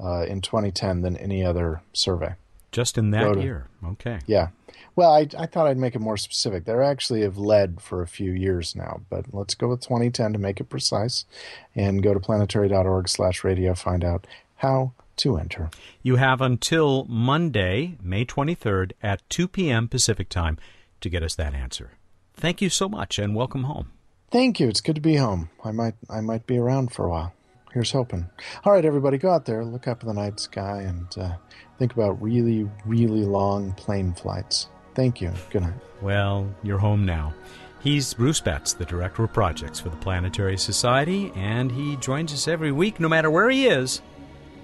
uh, 0.00 0.22
in 0.22 0.40
2010 0.40 1.02
than 1.02 1.16
any 1.16 1.44
other 1.44 1.82
survey? 1.92 2.36
Just 2.72 2.98
in 2.98 3.10
that 3.10 3.40
year. 3.40 3.68
Okay. 3.84 4.18
Yeah. 4.26 4.48
Well, 4.94 5.12
I, 5.12 5.28
I 5.38 5.46
thought 5.46 5.66
I'd 5.66 5.78
make 5.78 5.94
it 5.94 6.00
more 6.00 6.16
specific. 6.16 6.64
They 6.64 6.72
actually 6.72 7.22
have 7.22 7.36
led 7.36 7.80
for 7.80 8.02
a 8.02 8.06
few 8.06 8.32
years 8.32 8.74
now, 8.74 9.02
but 9.10 9.26
let's 9.32 9.54
go 9.54 9.68
with 9.68 9.80
2010 9.80 10.32
to 10.32 10.38
make 10.38 10.60
it 10.60 10.64
precise 10.64 11.26
and 11.74 12.02
go 12.02 12.14
to 12.14 12.20
planetary.org 12.20 13.08
slash 13.08 13.44
radio, 13.44 13.74
find 13.74 14.04
out 14.04 14.26
how 14.56 14.92
to 15.18 15.36
enter. 15.36 15.70
You 16.02 16.16
have 16.16 16.40
until 16.40 17.04
Monday, 17.08 17.96
May 18.02 18.24
23rd 18.24 18.92
at 19.02 19.28
2 19.30 19.48
p.m. 19.48 19.88
Pacific 19.88 20.28
Time 20.28 20.58
to 21.00 21.08
get 21.08 21.22
us 21.22 21.34
that 21.34 21.54
answer. 21.54 21.92
Thank 22.34 22.60
you 22.60 22.68
so 22.68 22.88
much 22.88 23.18
and 23.18 23.34
welcome 23.34 23.64
home. 23.64 23.92
Thank 24.30 24.60
you. 24.60 24.68
It's 24.68 24.80
good 24.80 24.96
to 24.96 25.00
be 25.00 25.16
home. 25.16 25.50
I 25.64 25.72
might 25.72 25.94
I 26.10 26.20
might 26.20 26.46
be 26.46 26.58
around 26.58 26.92
for 26.92 27.06
a 27.06 27.10
while. 27.10 27.32
Here's 27.76 27.92
hoping. 27.92 28.26
All 28.64 28.72
right, 28.72 28.86
everybody, 28.86 29.18
go 29.18 29.30
out 29.30 29.44
there, 29.44 29.62
look 29.62 29.86
up 29.86 30.00
in 30.00 30.08
the 30.08 30.14
night 30.14 30.40
sky, 30.40 30.80
and 30.80 31.06
uh, 31.18 31.36
think 31.78 31.92
about 31.92 32.22
really, 32.22 32.66
really 32.86 33.22
long 33.22 33.74
plane 33.74 34.14
flights. 34.14 34.70
Thank 34.94 35.20
you. 35.20 35.30
Good 35.50 35.60
night. 35.60 35.74
Well, 36.00 36.48
you're 36.62 36.78
home 36.78 37.04
now. 37.04 37.34
He's 37.80 38.14
Bruce 38.14 38.40
Betts, 38.40 38.72
the 38.72 38.86
Director 38.86 39.24
of 39.24 39.34
Projects 39.34 39.78
for 39.78 39.90
the 39.90 39.96
Planetary 39.98 40.56
Society, 40.56 41.30
and 41.36 41.70
he 41.70 41.96
joins 41.96 42.32
us 42.32 42.48
every 42.48 42.72
week, 42.72 42.98
no 42.98 43.10
matter 43.10 43.30
where 43.30 43.50
he 43.50 43.66
is, 43.66 44.00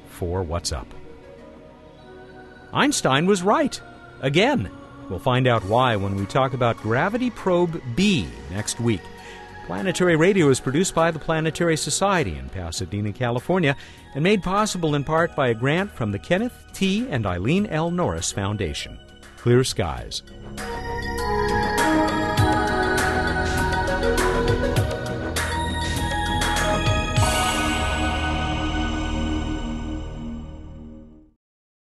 for 0.07 0.42
What's 0.42 0.72
Up. 0.72 0.87
Einstein 2.72 3.27
was 3.27 3.42
right. 3.42 3.79
Again. 4.22 4.70
We'll 5.11 5.18
find 5.18 5.46
out 5.46 5.62
why 5.66 5.96
when 5.96 6.16
we 6.16 6.25
talk 6.25 6.55
about 6.55 6.79
Gravity 6.79 7.29
Probe 7.29 7.83
B 7.94 8.27
next 8.51 8.81
week. 8.81 9.03
Planetary 9.66 10.16
Radio 10.16 10.48
is 10.48 10.59
produced 10.59 10.92
by 10.94 11.12
the 11.12 11.20
Planetary 11.20 11.77
Society 11.77 12.37
in 12.37 12.48
Pasadena, 12.48 13.12
California, 13.12 13.77
and 14.14 14.25
made 14.25 14.42
possible 14.42 14.96
in 14.96 15.05
part 15.05 15.37
by 15.37 15.48
a 15.48 15.55
grant 15.55 15.90
from 15.90 16.11
the 16.11 16.18
Kenneth 16.18 16.66
T. 16.72 17.07
and 17.09 17.25
Eileen 17.25 17.66
L. 17.66 17.90
Norris 17.90 18.33
Foundation. 18.33 18.98
Clear 19.37 19.62
skies. 19.62 20.22